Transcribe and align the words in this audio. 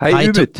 Hi, 0.00 0.14
Hi 0.14 0.26
Ümit. 0.28 0.58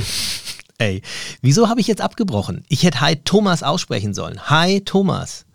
Ey, 0.77 1.01
wieso 1.41 1.71
habe 1.71 1.81
ich 1.81 1.87
jetzt 1.87 2.03
abgebrochen? 2.03 2.63
Ich 2.69 2.85
hätte 2.85 3.01
Hi 3.01 3.17
Thomas 3.17 3.63
aussprechen 3.63 4.13
sollen. 4.13 4.51
Hi 4.51 4.83
Thomas. 4.83 5.47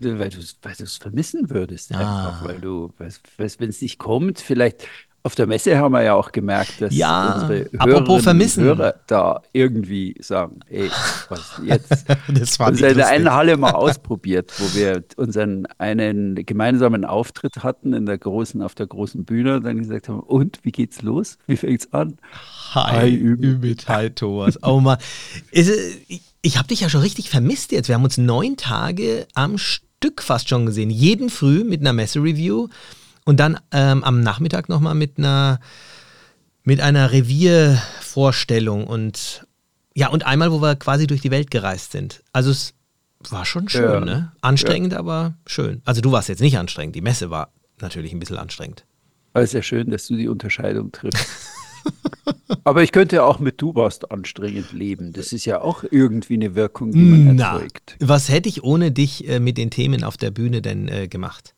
Weil 0.00 0.28
du 0.28 0.38
es 0.38 0.96
vermissen 0.98 1.48
würdest, 1.48 1.94
ah. 1.94 1.98
einfach, 1.98 2.44
weil 2.44 2.60
du, 2.60 2.92
wenn 2.98 3.70
es 3.70 3.80
nicht 3.80 3.98
kommt, 3.98 4.40
vielleicht 4.40 4.86
auf 5.26 5.34
der 5.34 5.48
Messe 5.48 5.76
haben 5.76 5.92
wir 5.92 6.02
ja 6.02 6.14
auch 6.14 6.30
gemerkt, 6.30 6.80
dass 6.80 6.94
ja, 6.94 7.40
unsere 7.40 7.68
apropos 7.78 8.22
vermissen. 8.22 8.62
Hörer 8.62 8.94
da 9.08 9.42
irgendwie 9.52 10.14
sagen, 10.20 10.60
ey, 10.68 10.88
was 11.30 11.60
jetzt? 11.64 12.04
das 12.28 12.60
war 12.60 12.68
uns 12.68 12.80
in 12.80 12.96
der 12.96 13.08
einen 13.08 13.32
Halle 13.32 13.56
mal 13.56 13.70
ausprobiert, 13.72 14.52
wo 14.58 14.78
wir 14.78 15.02
unseren 15.16 15.66
einen 15.78 16.36
gemeinsamen 16.46 17.04
Auftritt 17.04 17.64
hatten 17.64 17.92
in 17.92 18.06
der 18.06 18.18
großen, 18.18 18.62
auf 18.62 18.76
der 18.76 18.86
großen 18.86 19.24
Bühne 19.24 19.56
und 19.56 19.64
dann 19.64 19.78
gesagt 19.78 20.08
haben, 20.08 20.20
und, 20.20 20.60
wie 20.62 20.70
geht's 20.70 21.02
los? 21.02 21.38
Wie 21.48 21.56
fängt's 21.56 21.92
an? 21.92 22.18
Hi, 22.76 23.00
Hi 23.00 23.16
Ümit. 23.16 23.88
Hi, 23.88 24.10
Thomas. 24.10 24.62
Oh 24.62 24.80
Mann. 24.80 24.98
ich 25.50 26.22
ich 26.42 26.58
habe 26.58 26.68
dich 26.68 26.80
ja 26.80 26.90
schon 26.90 27.00
richtig 27.00 27.30
vermisst 27.30 27.72
jetzt. 27.72 27.88
Wir 27.88 27.94
haben 27.94 28.04
uns 28.04 28.18
neun 28.18 28.56
Tage 28.56 29.26
am 29.34 29.56
Stück 29.58 30.22
fast 30.22 30.48
schon 30.48 30.66
gesehen. 30.66 30.90
Jeden 30.90 31.30
Früh 31.30 31.64
mit 31.64 31.80
einer 31.80 31.92
Messe-Review. 31.92 32.68
Und 33.24 33.40
dann 33.40 33.58
ähm, 33.72 34.04
am 34.04 34.20
Nachmittag 34.20 34.68
nochmal 34.68 34.94
mit 34.94 35.18
einer, 35.18 35.58
mit 36.62 36.80
einer 36.80 37.10
Reviervorstellung 37.10 38.86
und 38.86 39.44
ja, 39.94 40.08
und 40.08 40.26
einmal, 40.26 40.52
wo 40.52 40.60
wir 40.60 40.76
quasi 40.76 41.06
durch 41.06 41.22
die 41.22 41.30
Welt 41.30 41.50
gereist 41.50 41.92
sind. 41.92 42.22
Also 42.32 42.50
es 42.50 42.74
war 43.30 43.46
schon 43.46 43.68
schön, 43.68 43.82
ja. 43.82 44.00
ne? 44.00 44.32
Anstrengend, 44.42 44.92
ja. 44.92 44.98
aber 44.98 45.34
schön. 45.46 45.80
Also 45.86 46.02
du 46.02 46.12
warst 46.12 46.28
jetzt 46.28 46.42
nicht 46.42 46.58
anstrengend, 46.58 46.94
die 46.94 47.00
Messe 47.00 47.30
war 47.30 47.50
natürlich 47.80 48.12
ein 48.12 48.20
bisschen 48.20 48.36
anstrengend. 48.36 48.84
Aber 49.32 49.42
es 49.42 49.50
ist 49.50 49.54
ja 49.54 49.62
schön, 49.62 49.90
dass 49.90 50.06
du 50.06 50.16
die 50.16 50.28
Unterscheidung 50.28 50.92
triffst. 50.92 51.26
aber 52.64 52.82
ich 52.82 52.92
könnte 52.92 53.16
ja 53.16 53.24
auch 53.24 53.38
mit 53.38 53.60
du 53.60 53.74
warst 53.74 54.10
anstrengend 54.10 54.72
leben. 54.72 55.12
Das 55.12 55.32
ist 55.32 55.44
ja 55.44 55.60
auch 55.60 55.84
irgendwie 55.90 56.34
eine 56.34 56.54
Wirkung, 56.54 56.92
die 56.92 56.98
man 56.98 57.36
Na, 57.36 57.54
erzeugt. 57.54 57.96
Was 58.00 58.28
hätte 58.28 58.48
ich 58.48 58.64
ohne 58.64 58.92
dich 58.92 59.28
äh, 59.28 59.40
mit 59.40 59.58
den 59.58 59.70
Themen 59.70 60.04
auf 60.04 60.16
der 60.16 60.30
Bühne 60.30 60.62
denn 60.62 60.88
äh, 60.88 61.08
gemacht? 61.08 61.54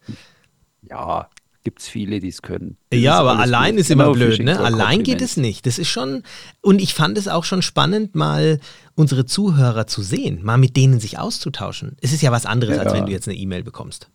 Ja, 0.82 1.28
gibt 1.64 1.80
es 1.80 1.88
viele, 1.88 2.20
die 2.20 2.28
es 2.28 2.40
können. 2.40 2.78
Das 2.90 3.00
ja, 3.00 3.18
aber 3.18 3.38
allein 3.38 3.72
gut. 3.72 3.80
ist 3.80 3.90
immer 3.90 4.04
genau, 4.04 4.14
blöd, 4.14 4.42
ne? 4.42 4.58
Allein 4.58 5.02
geht 5.02 5.20
es 5.20 5.36
nicht. 5.36 5.66
Das 5.66 5.78
ist 5.78 5.88
schon, 5.88 6.22
und 6.62 6.80
ich 6.80 6.94
fand 6.94 7.18
es 7.18 7.28
auch 7.28 7.44
schon 7.44 7.60
spannend, 7.60 8.14
mal 8.14 8.58
unsere 8.94 9.26
Zuhörer 9.26 9.86
zu 9.86 10.02
sehen, 10.02 10.40
mal 10.42 10.56
mit 10.56 10.76
denen 10.76 10.98
sich 10.98 11.18
auszutauschen. 11.18 11.96
Es 12.00 12.12
ist 12.12 12.22
ja 12.22 12.32
was 12.32 12.46
anderes, 12.46 12.76
ja. 12.76 12.82
als 12.82 12.94
wenn 12.94 13.06
du 13.06 13.12
jetzt 13.12 13.28
eine 13.28 13.36
E-Mail 13.36 13.64
bekommst. 13.64 14.08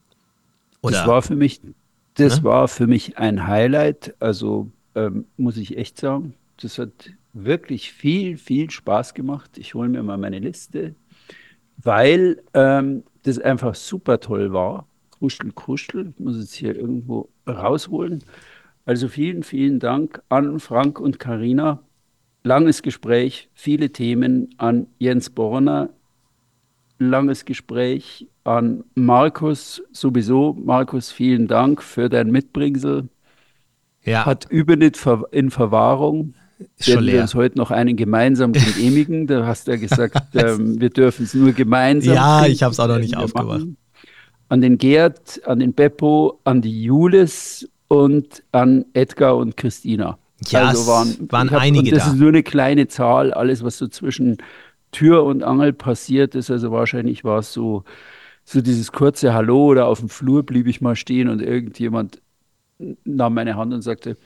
Oder? 0.81 0.97
Das 0.97 1.07
war 1.07 1.21
für 1.21 1.35
mich, 1.35 1.61
das 2.15 2.37
ne? 2.37 2.43
war 2.43 2.67
für 2.67 2.87
mich 2.87 3.17
ein 3.17 3.45
Highlight. 3.45 4.15
Also 4.19 4.71
ähm, 4.95 5.25
muss 5.37 5.57
ich 5.57 5.77
echt 5.77 5.99
sagen, 5.99 6.35
das 6.57 6.77
hat 6.77 7.11
wirklich 7.33 7.91
viel, 7.91 8.37
viel 8.37 8.69
Spaß 8.69 9.13
gemacht. 9.13 9.57
Ich 9.57 9.73
hole 9.73 9.89
mir 9.89 10.03
mal 10.03 10.17
meine 10.17 10.39
Liste, 10.39 10.95
weil 11.77 12.41
ähm, 12.53 13.03
das 13.23 13.39
einfach 13.39 13.75
super 13.75 14.19
toll 14.19 14.53
war. 14.53 14.87
Kuschel, 15.09 15.51
Kuschel. 15.53 16.13
Ich 16.15 16.23
muss 16.23 16.35
es 16.35 16.53
hier 16.53 16.75
irgendwo 16.75 17.29
rausholen. 17.47 18.23
Also 18.85 19.07
vielen, 19.07 19.43
vielen 19.43 19.79
Dank 19.79 20.21
an 20.29 20.59
Frank 20.59 20.99
und 20.99 21.19
Karina. 21.19 21.81
Langes 22.43 22.81
Gespräch, 22.81 23.49
viele 23.53 23.89
Themen 23.91 24.53
an 24.57 24.87
Jens 24.99 25.29
Borner. 25.29 25.89
Langes 26.99 27.45
Gespräch 27.45 28.27
an 28.43 28.83
Markus 28.95 29.81
sowieso. 29.91 30.53
Markus, 30.53 31.11
vielen 31.11 31.47
Dank 31.47 31.81
für 31.81 32.09
dein 32.09 32.29
Mitbringsel. 32.31 33.07
Ja. 34.03 34.25
Hat 34.25 34.47
Übernit 34.49 34.99
in 35.31 35.51
Verwahrung. 35.51 36.33
Schon 36.79 37.05
wir 37.05 37.21
uns 37.21 37.35
heute 37.35 37.57
noch 37.57 37.71
einen 37.71 37.97
gemeinsam 37.97 38.53
genehmigen. 38.53 39.27
Da 39.27 39.45
hast 39.45 39.67
du 39.67 39.71
ja 39.71 39.77
gesagt, 39.77 40.17
ähm, 40.33 40.79
wir 40.79 40.89
dürfen 40.89 41.25
es 41.25 41.33
nur 41.33 41.51
gemeinsam. 41.51 42.15
Ja, 42.15 42.45
ich 42.45 42.63
habe 42.63 42.71
es 42.71 42.79
auch 42.79 42.87
noch 42.87 42.99
nicht 42.99 43.17
aufgemacht. 43.17 43.59
Machen 43.59 43.77
an 44.53 44.61
den 44.61 44.77
Gerd, 44.77 45.41
an 45.47 45.57
den 45.57 45.73
Beppo, 45.73 46.39
an 46.43 46.61
die 46.61 46.83
Julis 46.83 47.67
und 47.87 48.43
an 48.51 48.85
Edgar 48.93 49.35
und 49.37 49.57
Christina. 49.57 50.19
Ja, 50.47 50.67
also 50.67 50.85
waren, 50.85 51.27
waren 51.31 51.49
hab, 51.49 51.61
einige 51.61 51.89
das 51.89 52.03
da. 52.03 52.11
ist 52.11 52.17
nur 52.17 52.29
eine 52.29 52.43
kleine 52.43 52.87
Zahl, 52.87 53.33
alles 53.33 53.63
was 53.63 53.79
so 53.79 53.87
zwischen 53.87 54.37
Tür 54.91 55.23
und 55.23 55.41
Angel 55.41 55.73
passiert 55.73 56.35
ist. 56.35 56.51
Also 56.51 56.71
wahrscheinlich 56.71 57.23
war 57.23 57.39
es 57.39 57.51
so, 57.51 57.83
so 58.43 58.61
dieses 58.61 58.91
kurze 58.91 59.33
Hallo 59.33 59.65
oder 59.65 59.87
auf 59.87 60.01
dem 60.01 60.09
Flur 60.09 60.43
blieb 60.43 60.67
ich 60.67 60.81
mal 60.81 60.95
stehen 60.95 61.29
und 61.29 61.41
irgendjemand 61.41 62.21
nahm 63.03 63.33
meine 63.33 63.55
Hand 63.55 63.73
und 63.73 63.81
sagte, 63.81 64.17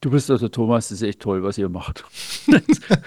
du 0.00 0.10
bist 0.10 0.28
der 0.28 0.38
Thomas, 0.38 0.88
das 0.88 1.00
ist 1.00 1.08
echt 1.08 1.20
toll, 1.20 1.42
was 1.42 1.58
ihr 1.58 1.68
macht. 1.68 2.04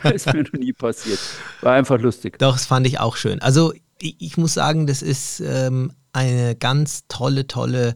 das 0.03 0.11
ist 0.13 0.33
mir 0.33 0.43
noch 0.43 0.53
nie 0.53 0.73
passiert. 0.73 1.19
War 1.61 1.73
einfach 1.73 1.99
lustig. 1.99 2.39
Doch, 2.39 2.53
das 2.53 2.65
fand 2.65 2.87
ich 2.87 2.99
auch 2.99 3.15
schön. 3.15 3.41
Also 3.41 3.73
ich 3.99 4.37
muss 4.37 4.53
sagen, 4.53 4.87
das 4.87 5.01
ist 5.01 5.39
ähm, 5.39 5.91
eine 6.13 6.55
ganz 6.55 7.03
tolle, 7.07 7.47
tolle 7.47 7.95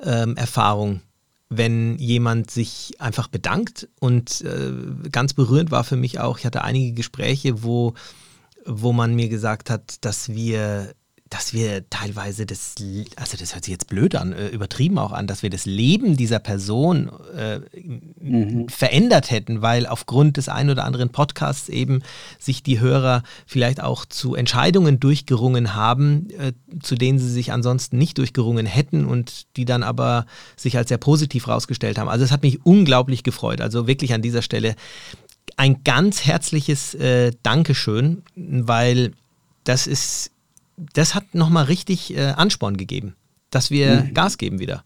ähm, 0.00 0.36
Erfahrung, 0.36 1.00
wenn 1.48 1.96
jemand 1.98 2.50
sich 2.50 3.00
einfach 3.00 3.28
bedankt. 3.28 3.88
Und 4.00 4.42
äh, 4.42 4.72
ganz 5.10 5.34
berührend 5.34 5.70
war 5.70 5.84
für 5.84 5.96
mich 5.96 6.20
auch, 6.20 6.38
ich 6.38 6.46
hatte 6.46 6.62
einige 6.62 6.92
Gespräche, 6.92 7.62
wo, 7.62 7.94
wo 8.64 8.92
man 8.92 9.14
mir 9.14 9.28
gesagt 9.28 9.70
hat, 9.70 10.04
dass 10.04 10.28
wir 10.30 10.92
dass 11.30 11.52
wir 11.52 11.88
teilweise 11.90 12.46
das, 12.46 12.74
also 13.16 13.36
das 13.36 13.54
hört 13.54 13.64
sich 13.64 13.72
jetzt 13.72 13.88
blöd 13.88 14.14
an, 14.14 14.32
äh, 14.32 14.48
übertrieben 14.48 14.98
auch 14.98 15.12
an, 15.12 15.26
dass 15.26 15.42
wir 15.42 15.50
das 15.50 15.66
Leben 15.66 16.16
dieser 16.16 16.38
Person 16.38 17.10
äh, 17.36 17.60
mhm. 18.20 18.68
verändert 18.68 19.30
hätten, 19.30 19.62
weil 19.62 19.86
aufgrund 19.86 20.36
des 20.36 20.48
einen 20.48 20.70
oder 20.70 20.84
anderen 20.84 21.10
Podcasts 21.10 21.68
eben 21.68 22.02
sich 22.38 22.62
die 22.62 22.80
Hörer 22.80 23.22
vielleicht 23.46 23.82
auch 23.82 24.06
zu 24.06 24.34
Entscheidungen 24.34 25.00
durchgerungen 25.00 25.74
haben, 25.74 26.30
äh, 26.30 26.52
zu 26.82 26.94
denen 26.94 27.18
sie 27.18 27.30
sich 27.30 27.52
ansonsten 27.52 27.98
nicht 27.98 28.18
durchgerungen 28.18 28.66
hätten 28.66 29.04
und 29.04 29.56
die 29.56 29.64
dann 29.64 29.82
aber 29.82 30.26
sich 30.56 30.76
als 30.76 30.88
sehr 30.88 30.98
positiv 30.98 31.46
herausgestellt 31.46 31.98
haben. 31.98 32.08
Also 32.08 32.24
es 32.24 32.30
hat 32.30 32.42
mich 32.42 32.64
unglaublich 32.64 33.22
gefreut. 33.22 33.60
Also 33.60 33.86
wirklich 33.86 34.14
an 34.14 34.22
dieser 34.22 34.42
Stelle 34.42 34.76
ein 35.56 35.82
ganz 35.84 36.24
herzliches 36.24 36.94
äh, 36.94 37.32
Dankeschön, 37.42 38.22
weil 38.34 39.12
das 39.64 39.86
ist 39.86 40.30
das 40.94 41.14
hat 41.14 41.34
nochmal 41.34 41.64
richtig 41.64 42.16
äh, 42.16 42.32
Ansporn 42.36 42.76
gegeben, 42.76 43.14
dass 43.50 43.70
wir 43.70 44.04
mhm. 44.04 44.14
Gas 44.14 44.38
geben 44.38 44.58
wieder. 44.58 44.84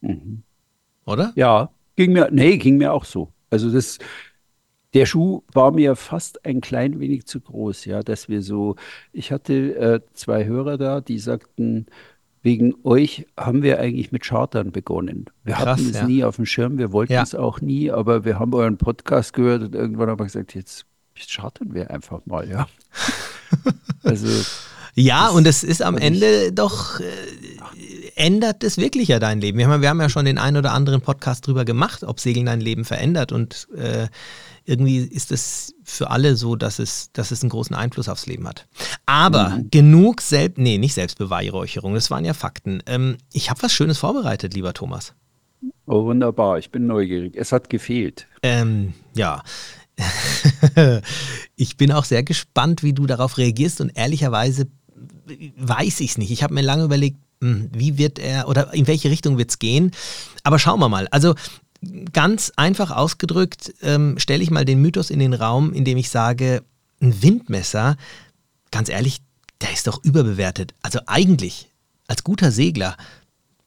Mhm. 0.00 0.42
Oder? 1.06 1.32
Ja, 1.34 1.70
ging 1.96 2.12
mir, 2.12 2.28
nee, 2.30 2.56
ging 2.58 2.76
mir 2.76 2.92
auch 2.92 3.04
so. 3.04 3.32
Also 3.50 3.70
das, 3.70 3.98
der 4.94 5.06
Schuh 5.06 5.42
war 5.52 5.72
mir 5.72 5.96
fast 5.96 6.44
ein 6.44 6.60
klein 6.60 7.00
wenig 7.00 7.26
zu 7.26 7.40
groß, 7.40 7.86
ja, 7.86 8.02
dass 8.02 8.28
wir 8.28 8.42
so, 8.42 8.76
ich 9.12 9.32
hatte 9.32 9.74
äh, 9.76 10.00
zwei 10.12 10.44
Hörer 10.44 10.78
da, 10.78 11.00
die 11.00 11.18
sagten, 11.18 11.86
wegen 12.42 12.74
euch 12.82 13.26
haben 13.36 13.62
wir 13.62 13.78
eigentlich 13.78 14.10
mit 14.10 14.24
Chartern 14.24 14.72
begonnen. 14.72 15.26
Wir 15.44 15.54
Krass, 15.54 15.66
hatten 15.66 15.90
es 15.90 15.96
ja. 15.96 16.06
nie 16.06 16.24
auf 16.24 16.36
dem 16.36 16.46
Schirm, 16.46 16.76
wir 16.76 16.92
wollten 16.92 17.12
ja. 17.12 17.22
es 17.22 17.34
auch 17.34 17.60
nie, 17.60 17.90
aber 17.90 18.24
wir 18.24 18.38
haben 18.38 18.52
euren 18.52 18.78
Podcast 18.78 19.32
gehört 19.32 19.62
und 19.62 19.74
irgendwann 19.74 20.10
haben 20.10 20.18
wir 20.18 20.24
gesagt, 20.24 20.54
jetzt 20.54 20.86
chartern 21.14 21.72
wir 21.72 21.90
einfach 21.90 22.24
mal, 22.26 22.48
ja. 22.48 22.66
also 24.02 24.28
ja, 24.94 25.28
und 25.28 25.46
es 25.46 25.64
ist 25.64 25.82
am 25.82 25.96
Ende 25.96 26.52
doch, 26.52 27.00
äh, 27.00 27.04
ändert 28.14 28.62
es 28.62 28.76
wirklich 28.76 29.08
ja 29.08 29.18
dein 29.18 29.40
Leben. 29.40 29.58
Wir 29.58 29.68
haben, 29.68 29.80
wir 29.80 29.88
haben 29.88 30.00
ja 30.00 30.10
schon 30.10 30.26
den 30.26 30.38
einen 30.38 30.58
oder 30.58 30.72
anderen 30.72 31.00
Podcast 31.00 31.46
drüber 31.46 31.64
gemacht, 31.64 32.04
ob 32.04 32.20
Segeln 32.20 32.46
dein 32.46 32.60
Leben 32.60 32.84
verändert. 32.84 33.32
Und 33.32 33.68
äh, 33.74 34.08
irgendwie 34.64 34.98
ist 34.98 35.32
es 35.32 35.74
für 35.82 36.10
alle 36.10 36.36
so, 36.36 36.56
dass 36.56 36.78
es, 36.78 37.10
dass 37.12 37.30
es 37.30 37.42
einen 37.42 37.50
großen 37.50 37.74
Einfluss 37.74 38.08
aufs 38.08 38.26
Leben 38.26 38.46
hat. 38.46 38.66
Aber 39.06 39.50
mhm. 39.50 39.70
genug 39.70 40.20
selbst, 40.20 40.58
nee, 40.58 40.76
nicht 40.76 40.94
Selbstbeweihräucherung, 40.94 41.94
das 41.94 42.10
waren 42.10 42.26
ja 42.26 42.34
Fakten. 42.34 42.82
Ähm, 42.86 43.16
ich 43.32 43.48
habe 43.48 43.62
was 43.62 43.72
Schönes 43.72 43.98
vorbereitet, 43.98 44.52
lieber 44.52 44.74
Thomas. 44.74 45.14
Oh, 45.86 46.04
wunderbar, 46.04 46.58
ich 46.58 46.70
bin 46.70 46.86
neugierig. 46.86 47.34
Es 47.36 47.50
hat 47.50 47.70
gefehlt. 47.70 48.26
Ähm, 48.42 48.92
ja. 49.14 49.42
ich 51.56 51.76
bin 51.76 51.92
auch 51.92 52.04
sehr 52.04 52.22
gespannt, 52.22 52.82
wie 52.82 52.92
du 52.92 53.06
darauf 53.06 53.38
reagierst 53.38 53.80
und 53.80 53.90
ehrlicherweise 53.90 54.68
weiß 55.56 56.00
ich 56.00 56.12
es 56.12 56.18
nicht. 56.18 56.30
Ich 56.30 56.42
habe 56.42 56.54
mir 56.54 56.62
lange 56.62 56.84
überlegt, 56.84 57.18
hm, 57.40 57.70
wie 57.72 57.98
wird 57.98 58.18
er 58.18 58.48
oder 58.48 58.72
in 58.72 58.86
welche 58.86 59.10
Richtung 59.10 59.38
wird 59.38 59.50
es 59.50 59.58
gehen. 59.58 59.92
Aber 60.42 60.58
schauen 60.58 60.80
wir 60.80 60.88
mal. 60.88 61.08
Also 61.08 61.34
ganz 62.12 62.52
einfach 62.56 62.90
ausgedrückt 62.90 63.74
ähm, 63.82 64.18
stelle 64.18 64.42
ich 64.42 64.50
mal 64.50 64.64
den 64.64 64.80
Mythos 64.80 65.10
in 65.10 65.18
den 65.18 65.34
Raum, 65.34 65.72
indem 65.72 65.98
ich 65.98 66.10
sage, 66.10 66.62
ein 67.00 67.22
Windmesser, 67.22 67.96
ganz 68.70 68.88
ehrlich, 68.88 69.18
der 69.60 69.72
ist 69.72 69.86
doch 69.86 70.02
überbewertet. 70.04 70.74
Also 70.82 71.00
eigentlich, 71.06 71.70
als 72.06 72.24
guter 72.24 72.52
Segler, 72.52 72.96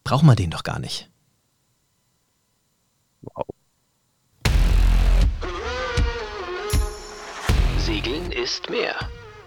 braucht 0.04 0.24
man 0.24 0.36
den 0.36 0.52
doch 0.52 0.64
gar 0.64 0.80
nicht. 0.80 1.10
Wow. 3.22 3.55
Ist 8.46 8.70
mehr. 8.70 8.94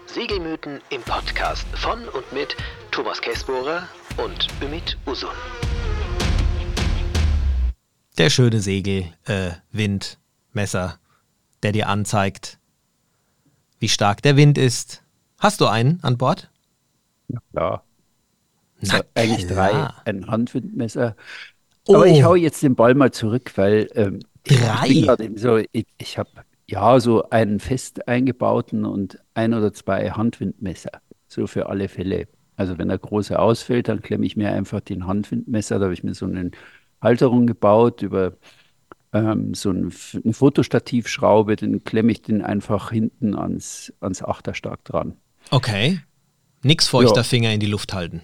Segelmythen 0.07 0.81
im 0.89 1.01
Podcast 1.03 1.65
von 1.69 1.99
und 2.09 2.33
mit 2.33 2.57
Thomas 2.91 3.21
Käsbohrer 3.21 3.87
und 4.17 4.49
Ümit 4.61 4.97
Usun. 5.05 5.29
Der 8.17 8.29
schöne 8.29 8.59
Segel, 8.59 9.05
äh, 9.23 9.51
Wind, 9.71 10.19
Messer, 10.51 10.99
der 11.63 11.71
dir 11.71 11.87
anzeigt, 11.87 12.59
wie 13.79 13.87
stark 13.87 14.21
der 14.21 14.35
Wind 14.35 14.57
ist. 14.57 15.01
Hast 15.37 15.61
du 15.61 15.67
einen 15.67 15.99
an 16.01 16.17
Bord? 16.17 16.51
Ja, 17.29 17.39
klar. 17.53 17.83
Na, 18.81 18.99
eigentlich 19.13 19.47
drei. 19.47 19.91
Ein 20.03 20.27
Handwindmesser. 20.27 21.15
Oh. 21.87 21.95
Aber 21.95 22.07
ich 22.07 22.21
hau 22.23 22.35
jetzt 22.35 22.61
den 22.63 22.75
Ball 22.75 22.95
mal 22.95 23.11
zurück, 23.11 23.53
weil 23.55 23.87
ähm, 23.95 24.19
drei. 24.43 24.87
Ich, 24.87 25.41
so, 25.41 25.55
ich, 25.71 25.87
ich 25.97 26.17
habe 26.17 26.29
ja 26.69 26.99
so 26.99 27.29
einen 27.29 27.59
fest 27.59 28.07
eingebauten 28.07 28.85
und 28.85 29.19
ein 29.33 29.53
oder 29.53 29.73
zwei 29.73 30.11
Handwindmesser. 30.11 31.01
So 31.27 31.47
für 31.47 31.69
alle 31.69 31.87
Fälle. 31.87 32.27
Also 32.55 32.77
wenn 32.77 32.89
der 32.89 32.97
große 32.97 33.39
ausfällt, 33.39 33.87
dann 33.87 34.01
klemme 34.01 34.25
ich 34.25 34.35
mir 34.35 34.51
einfach 34.51 34.81
den 34.81 35.07
Handwindmesser. 35.07 35.79
Da 35.79 35.85
habe 35.85 35.93
ich 35.93 36.03
mir 36.03 36.13
so 36.13 36.25
eine 36.25 36.51
Halterung 37.01 37.47
gebaut 37.47 38.01
über 38.01 38.33
ähm, 39.13 39.53
so 39.53 39.71
ein, 39.71 39.91
eine 40.23 40.33
Fotostativschraube, 40.33 41.55
dann 41.55 41.83
klemme 41.83 42.11
ich 42.11 42.21
den 42.21 42.43
einfach 42.43 42.91
hinten 42.91 43.35
ans, 43.35 43.93
ans 44.01 44.23
Achterstark 44.23 44.83
dran. 44.85 45.15
Okay. 45.51 45.99
Nix 46.61 46.87
feuchter 46.87 47.17
ja. 47.17 47.23
Finger 47.23 47.51
in 47.53 47.59
die 47.59 47.67
Luft 47.67 47.93
halten. 47.93 48.21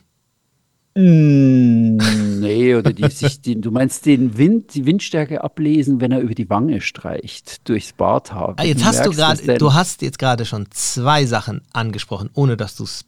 Mm, 0.95 1.97
nee, 2.39 2.75
oder 2.75 2.93
die, 2.93 3.09
sich 3.09 3.41
den, 3.43 3.61
du 3.61 3.71
meinst 3.71 4.05
den 4.05 4.37
Wind, 4.37 4.73
die 4.73 4.85
Windstärke 4.85 5.43
ablesen, 5.43 6.01
wenn 6.01 6.11
er 6.11 6.19
über 6.19 6.35
die 6.35 6.49
Wange 6.49 6.81
streicht, 6.81 7.67
durchs 7.67 7.93
Barthaar. 7.93 8.55
Ah, 8.57 8.63
jetzt 8.63 8.81
du 8.81 8.85
hast 8.85 9.05
du 9.05 9.11
gerade, 9.11 9.57
du 9.57 9.73
hast 9.73 10.01
jetzt 10.01 10.19
gerade 10.19 10.45
schon 10.45 10.67
zwei 10.71 11.25
Sachen 11.25 11.61
angesprochen, 11.73 12.29
ohne 12.33 12.57
dass 12.57 12.75
du 12.75 12.83
es 12.83 13.05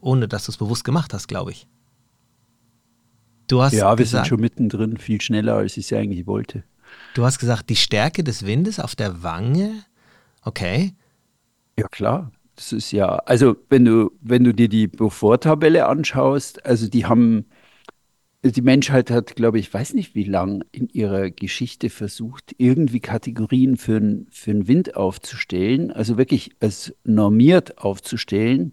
ohne 0.00 0.26
dass 0.26 0.46
du 0.46 0.52
es 0.52 0.58
bewusst 0.58 0.84
gemacht 0.84 1.14
hast, 1.14 1.28
glaube 1.28 1.52
ich. 1.52 1.66
Du 3.46 3.62
hast 3.62 3.72
ja, 3.72 3.90
wir 3.90 3.96
gesagt, 3.96 4.26
sind 4.26 4.28
schon 4.28 4.40
mittendrin, 4.40 4.96
viel 4.96 5.20
schneller, 5.20 5.54
als 5.54 5.76
ich 5.76 5.90
es 5.90 5.92
eigentlich 5.92 6.26
wollte. 6.26 6.64
Du 7.14 7.24
hast 7.24 7.38
gesagt, 7.38 7.68
die 7.68 7.76
Stärke 7.76 8.24
des 8.24 8.46
Windes 8.46 8.78
auf 8.78 8.94
der 8.94 9.22
Wange. 9.22 9.84
Okay. 10.42 10.92
Ja, 11.78 11.88
klar. 11.88 12.30
Das 12.54 12.72
ist 12.72 12.92
ja, 12.92 13.16
also 13.24 13.56
wenn 13.70 13.84
du, 13.84 14.10
wenn 14.20 14.44
du 14.44 14.52
dir 14.52 14.68
die 14.68 14.86
Beaufort-Tabelle 14.86 15.86
anschaust, 15.86 16.64
also 16.66 16.88
die 16.88 17.06
haben, 17.06 17.46
die 18.42 18.62
Menschheit 18.62 19.10
hat, 19.10 19.36
glaube 19.36 19.58
ich, 19.58 19.72
weiß 19.72 19.94
nicht 19.94 20.14
wie 20.14 20.24
lang 20.24 20.64
in 20.72 20.88
ihrer 20.88 21.30
Geschichte 21.30 21.90
versucht, 21.90 22.54
irgendwie 22.56 23.00
Kategorien 23.00 23.76
für, 23.76 24.00
für 24.30 24.52
den 24.52 24.66
Wind 24.66 24.96
aufzustellen, 24.96 25.90
also 25.90 26.16
wirklich 26.16 26.50
als 26.60 26.94
normiert 27.04 27.78
aufzustellen, 27.78 28.72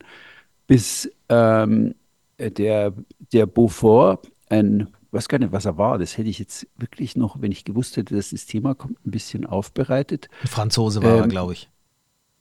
bis 0.67 1.11
ähm, 1.27 1.95
der, 2.39 2.93
der 3.33 3.45
Beaufort, 3.45 4.31
ein, 4.49 4.87
weiß 5.11 5.27
gar 5.27 5.39
nicht, 5.39 5.51
was 5.51 5.65
er 5.65 5.77
war, 5.77 5.97
das 5.97 6.17
hätte 6.17 6.29
ich 6.29 6.39
jetzt 6.39 6.67
wirklich 6.77 7.17
noch, 7.17 7.41
wenn 7.41 7.51
ich 7.51 7.65
gewusst 7.65 7.97
hätte, 7.97 8.15
dass 8.15 8.29
das 8.29 8.45
Thema 8.45 8.73
kommt, 8.73 9.05
ein 9.05 9.11
bisschen 9.11 9.45
aufbereitet. 9.45 10.29
Ein 10.43 10.47
Franzose 10.47 11.03
war 11.03 11.15
ähm, 11.15 11.21
er, 11.23 11.27
glaube 11.27 11.53
ich. 11.53 11.69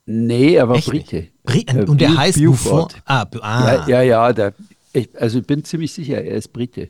Nee, 0.05 0.53
er 0.53 0.69
war 0.69 0.77
Echt? 0.77 0.87
Brite. 0.87 1.27
Brit 1.43 1.73
äh, 1.73 1.83
und 1.83 1.99
der 1.99 2.09
Bu 2.09 2.17
heißt 2.17 2.41
Buford. 2.41 3.01
Ah, 3.03 3.25
ah. 3.41 3.85
Ja, 3.87 3.87
ja, 3.87 4.01
ja 4.03 4.33
der, 4.33 4.53
ich, 4.97 5.09
also 5.19 5.39
ich 5.39 5.47
bin 5.47 5.63
ziemlich 5.63 5.93
sicher, 5.93 6.23
er 6.23 6.35
ist 6.35 6.53
Brite. 6.53 6.89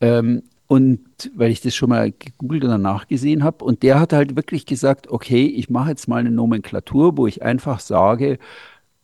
Ähm, 0.00 0.42
und 0.66 1.00
weil 1.34 1.50
ich 1.50 1.60
das 1.60 1.74
schon 1.74 1.90
mal 1.90 2.10
gegoogelt 2.10 2.64
und 2.64 2.82
nachgesehen 2.82 3.44
habe, 3.44 3.64
und 3.64 3.82
der 3.82 4.00
hat 4.00 4.12
halt 4.12 4.34
wirklich 4.36 4.66
gesagt, 4.66 5.08
okay, 5.08 5.46
ich 5.46 5.70
mache 5.70 5.90
jetzt 5.90 6.08
mal 6.08 6.18
eine 6.18 6.30
Nomenklatur, 6.30 7.16
wo 7.16 7.26
ich 7.26 7.42
einfach 7.42 7.80
sage, 7.80 8.38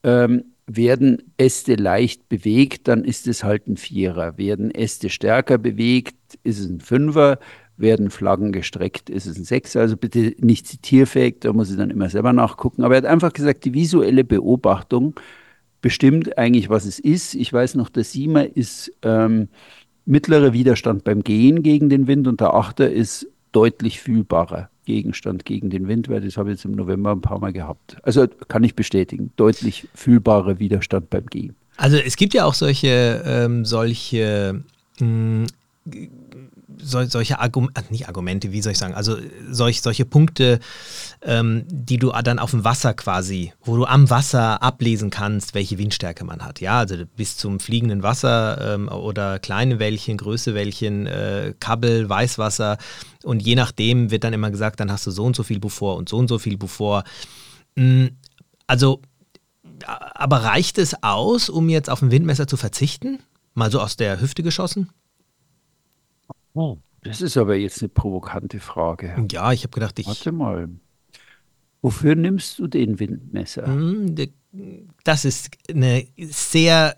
ähm, 0.02 0.44
werden 0.66 1.32
Äste 1.36 1.74
leicht 1.74 2.28
bewegt, 2.28 2.88
dann 2.88 3.04
ist 3.04 3.26
es 3.26 3.44
halt 3.44 3.66
ein 3.66 3.76
Vierer. 3.76 4.38
Werden 4.38 4.70
Äste 4.70 5.10
stärker 5.10 5.58
bewegt, 5.58 6.16
ist 6.44 6.60
es 6.60 6.68
ein 6.68 6.80
Fünfer 6.80 7.38
werden 7.80 8.10
Flaggen 8.10 8.52
gestreckt, 8.52 9.10
ist 9.10 9.26
es 9.26 9.38
ein 9.38 9.44
Sechser, 9.44 9.80
also 9.80 9.96
bitte 9.96 10.34
nicht 10.38 10.66
zitierfähig, 10.66 11.40
da 11.40 11.52
muss 11.52 11.70
ich 11.70 11.76
dann 11.76 11.90
immer 11.90 12.08
selber 12.08 12.32
nachgucken. 12.32 12.84
Aber 12.84 12.94
er 12.94 12.98
hat 12.98 13.06
einfach 13.06 13.32
gesagt, 13.32 13.64
die 13.64 13.74
visuelle 13.74 14.24
Beobachtung 14.24 15.14
bestimmt 15.80 16.38
eigentlich, 16.38 16.68
was 16.68 16.84
es 16.84 16.98
ist. 16.98 17.34
Ich 17.34 17.52
weiß 17.52 17.74
noch, 17.74 17.88
der 17.88 18.04
Siemer 18.04 18.56
ist 18.56 18.92
ähm, 19.02 19.48
mittlerer 20.04 20.52
Widerstand 20.52 21.04
beim 21.04 21.22
Gehen 21.22 21.62
gegen 21.62 21.88
den 21.88 22.06
Wind 22.06 22.26
und 22.26 22.40
der 22.40 22.54
Achter 22.54 22.90
ist 22.90 23.26
deutlich 23.52 24.00
fühlbarer 24.00 24.70
Gegenstand 24.84 25.44
gegen 25.44 25.70
den 25.70 25.88
Wind, 25.88 26.08
weil 26.08 26.20
das 26.20 26.36
habe 26.36 26.50
ich 26.50 26.56
jetzt 26.56 26.64
im 26.64 26.72
November 26.72 27.12
ein 27.12 27.20
paar 27.20 27.38
Mal 27.38 27.52
gehabt. 27.52 27.96
Also 28.02 28.26
kann 28.48 28.64
ich 28.64 28.74
bestätigen, 28.74 29.32
deutlich 29.36 29.88
fühlbarer 29.94 30.58
Widerstand 30.58 31.10
beim 31.10 31.26
Gehen. 31.26 31.54
Also 31.76 31.96
es 31.96 32.16
gibt 32.16 32.34
ja 32.34 32.44
auch 32.44 32.54
solche, 32.54 33.22
ähm, 33.24 33.64
solche 33.64 34.62
mh, 34.98 35.06
hm, 35.06 35.46
sol 36.82 37.10
solche 37.10 37.38
Argumente, 37.38 37.80
äh, 37.80 37.84
nicht 37.90 38.08
Argumente, 38.08 38.52
wie 38.52 38.62
soll 38.62 38.72
ich 38.72 38.78
sagen, 38.78 38.94
also 38.94 39.16
solch, 39.48 39.82
solche 39.82 40.04
Punkte, 40.04 40.60
ähm, 41.22 41.64
die 41.68 41.98
du 41.98 42.12
dann 42.24 42.38
auf 42.38 42.50
dem 42.50 42.64
Wasser 42.64 42.94
quasi, 42.94 43.52
wo 43.62 43.76
du 43.76 43.84
am 43.84 44.10
Wasser 44.10 44.62
ablesen 44.62 45.10
kannst, 45.10 45.54
welche 45.54 45.78
Windstärke 45.78 46.24
man 46.24 46.44
hat. 46.44 46.60
Ja, 46.60 46.78
also 46.78 46.96
bis 47.16 47.36
zum 47.36 47.60
fliegenden 47.60 48.02
Wasser 48.02 48.74
ähm, 48.74 48.88
oder 48.88 49.38
kleine 49.38 49.78
Wellchen, 49.78 50.16
größere 50.16 50.54
Wellchen, 50.54 51.06
äh, 51.06 51.54
Kabbel, 51.60 52.08
Weißwasser 52.08 52.78
und 53.22 53.42
je 53.42 53.54
nachdem 53.54 54.10
wird 54.10 54.24
dann 54.24 54.32
immer 54.32 54.50
gesagt, 54.50 54.80
dann 54.80 54.90
hast 54.90 55.06
du 55.06 55.10
so 55.10 55.24
und 55.24 55.36
so 55.36 55.42
viel 55.42 55.60
Buffor 55.60 55.96
und 55.96 56.08
so 56.08 56.16
und 56.16 56.28
so 56.28 56.38
viel 56.38 56.56
Buffor. 56.56 57.04
Mhm, 57.76 58.16
also, 58.66 59.02
aber 59.84 60.44
reicht 60.44 60.78
es 60.78 61.02
aus, 61.02 61.48
um 61.48 61.68
jetzt 61.68 61.90
auf 61.90 62.02
ein 62.02 62.10
Windmesser 62.10 62.46
zu 62.46 62.56
verzichten? 62.56 63.18
Mal 63.54 63.70
so 63.70 63.80
aus 63.80 63.96
der 63.96 64.20
Hüfte 64.20 64.42
geschossen? 64.42 64.90
Oh, 66.54 66.78
das 67.02 67.20
ist 67.20 67.36
aber 67.36 67.56
jetzt 67.56 67.80
eine 67.80 67.88
provokante 67.88 68.60
Frage. 68.60 69.26
Ja, 69.30 69.52
ich 69.52 69.62
habe 69.62 69.72
gedacht, 69.72 69.98
ich. 69.98 70.06
Warte 70.06 70.32
mal. 70.32 70.68
Wofür 71.82 72.14
nimmst 72.14 72.58
du 72.58 72.66
den 72.66 73.00
Windmesser? 73.00 73.66
Hm, 73.66 74.14
das 75.04 75.24
ist 75.24 75.50
eine 75.70 76.06
sehr 76.18 76.96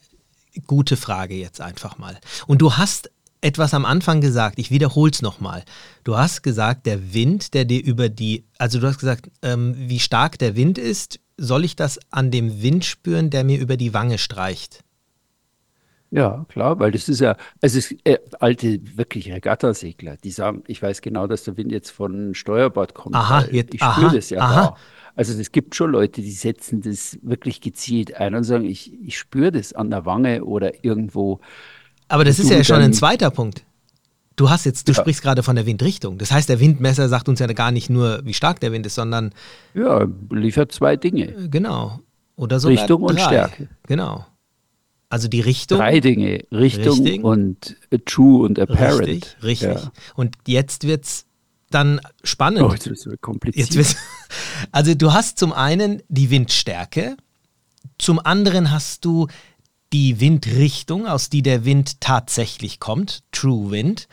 gute 0.66 0.96
Frage 0.96 1.34
jetzt 1.34 1.60
einfach 1.60 1.98
mal. 1.98 2.18
Und 2.46 2.62
du 2.62 2.76
hast 2.76 3.10
etwas 3.40 3.74
am 3.74 3.84
Anfang 3.84 4.20
gesagt, 4.20 4.58
ich 4.58 4.70
wiederhole 4.70 5.10
es 5.10 5.22
nochmal. 5.22 5.64
Du 6.04 6.16
hast 6.16 6.42
gesagt, 6.42 6.86
der 6.86 7.12
Wind, 7.12 7.54
der 7.54 7.64
dir 7.64 7.82
über 7.82 8.08
die, 8.08 8.44
also 8.58 8.80
du 8.80 8.86
hast 8.86 8.98
gesagt, 8.98 9.30
ähm, 9.42 9.74
wie 9.76 9.98
stark 9.98 10.38
der 10.38 10.56
Wind 10.56 10.78
ist, 10.78 11.20
soll 11.36 11.64
ich 11.64 11.76
das 11.76 11.98
an 12.10 12.30
dem 12.30 12.62
Wind 12.62 12.84
spüren, 12.84 13.30
der 13.30 13.44
mir 13.44 13.58
über 13.58 13.76
die 13.76 13.94
Wange 13.94 14.18
streicht? 14.18 14.84
Ja, 16.12 16.44
klar, 16.50 16.78
weil 16.78 16.90
das 16.90 17.08
ist 17.08 17.20
ja, 17.20 17.36
es 17.62 17.74
ist 17.74 17.96
äh, 18.04 18.18
alte, 18.38 18.78
wirklich 18.98 19.32
Regattasegler, 19.32 20.18
die 20.22 20.30
sagen, 20.30 20.62
ich 20.66 20.82
weiß 20.82 21.00
genau, 21.00 21.26
dass 21.26 21.44
der 21.44 21.56
Wind 21.56 21.72
jetzt 21.72 21.90
von 21.90 22.34
Steuerbord 22.34 22.92
kommt. 22.92 23.16
Aha, 23.16 23.46
jetzt, 23.50 23.72
ich 23.72 23.82
spüre 23.82 24.14
das 24.14 24.28
ja 24.28 24.40
aha. 24.40 24.54
da. 24.54 24.76
Also 25.16 25.38
es 25.40 25.52
gibt 25.52 25.74
schon 25.74 25.90
Leute, 25.90 26.20
die 26.20 26.32
setzen 26.32 26.82
das 26.82 27.18
wirklich 27.22 27.62
gezielt 27.62 28.14
ein 28.14 28.34
und 28.34 28.44
sagen, 28.44 28.66
ich, 28.66 28.92
ich 29.02 29.16
spüre 29.18 29.52
das 29.52 29.72
an 29.72 29.88
der 29.88 30.04
Wange 30.04 30.44
oder 30.44 30.84
irgendwo. 30.84 31.40
Aber 32.08 32.24
das 32.24 32.38
ist 32.38 32.50
ja 32.50 32.62
schon 32.62 32.80
ein 32.80 32.92
zweiter 32.92 33.30
Punkt. 33.30 33.64
Du 34.36 34.50
hast 34.50 34.66
jetzt, 34.66 34.88
du 34.88 34.92
ja. 34.92 35.00
sprichst 35.00 35.22
gerade 35.22 35.42
von 35.42 35.56
der 35.56 35.64
Windrichtung. 35.64 36.18
Das 36.18 36.30
heißt, 36.30 36.46
der 36.48 36.60
Windmesser 36.60 37.08
sagt 37.08 37.30
uns 37.30 37.40
ja 37.40 37.46
gar 37.46 37.70
nicht 37.70 37.88
nur, 37.88 38.20
wie 38.24 38.34
stark 38.34 38.60
der 38.60 38.72
Wind 38.72 38.84
ist, 38.84 38.96
sondern. 38.96 39.32
Ja, 39.72 40.06
liefert 40.30 40.72
zwei 40.72 40.96
Dinge. 40.96 41.48
Genau. 41.50 42.00
Oder 42.36 42.60
sogar 42.60 42.78
Richtung 42.78 43.02
und 43.02 43.18
Stärke. 43.18 43.68
Genau. 43.86 44.26
Also 45.12 45.28
die 45.28 45.42
Richtung. 45.42 45.76
Drei 45.76 46.00
Dinge. 46.00 46.42
Richtung 46.50 47.02
richtig, 47.02 47.22
und 47.22 47.76
True 48.06 48.46
und 48.46 48.58
Apparent. 48.58 49.08
Richtig, 49.08 49.42
richtig. 49.42 49.74
Ja. 49.74 49.92
Und 50.14 50.36
jetzt 50.46 50.84
wird 50.84 51.04
es 51.04 51.26
dann 51.70 52.00
spannend. 52.24 52.62
Oh, 52.62 52.72
jetzt 52.72 52.86
wird 53.04 53.20
kompliziert. 53.20 53.74
Jetzt 53.74 53.98
also 54.72 54.94
du 54.94 55.12
hast 55.12 55.38
zum 55.38 55.52
einen 55.52 56.02
die 56.08 56.30
Windstärke, 56.30 57.18
zum 57.98 58.20
anderen 58.20 58.70
hast 58.70 59.04
du 59.04 59.26
die 59.92 60.18
Windrichtung, 60.18 61.06
aus 61.06 61.28
die 61.28 61.42
der 61.42 61.66
Wind 61.66 62.00
tatsächlich 62.00 62.80
kommt, 62.80 63.22
True 63.32 63.70
Wind. 63.70 64.08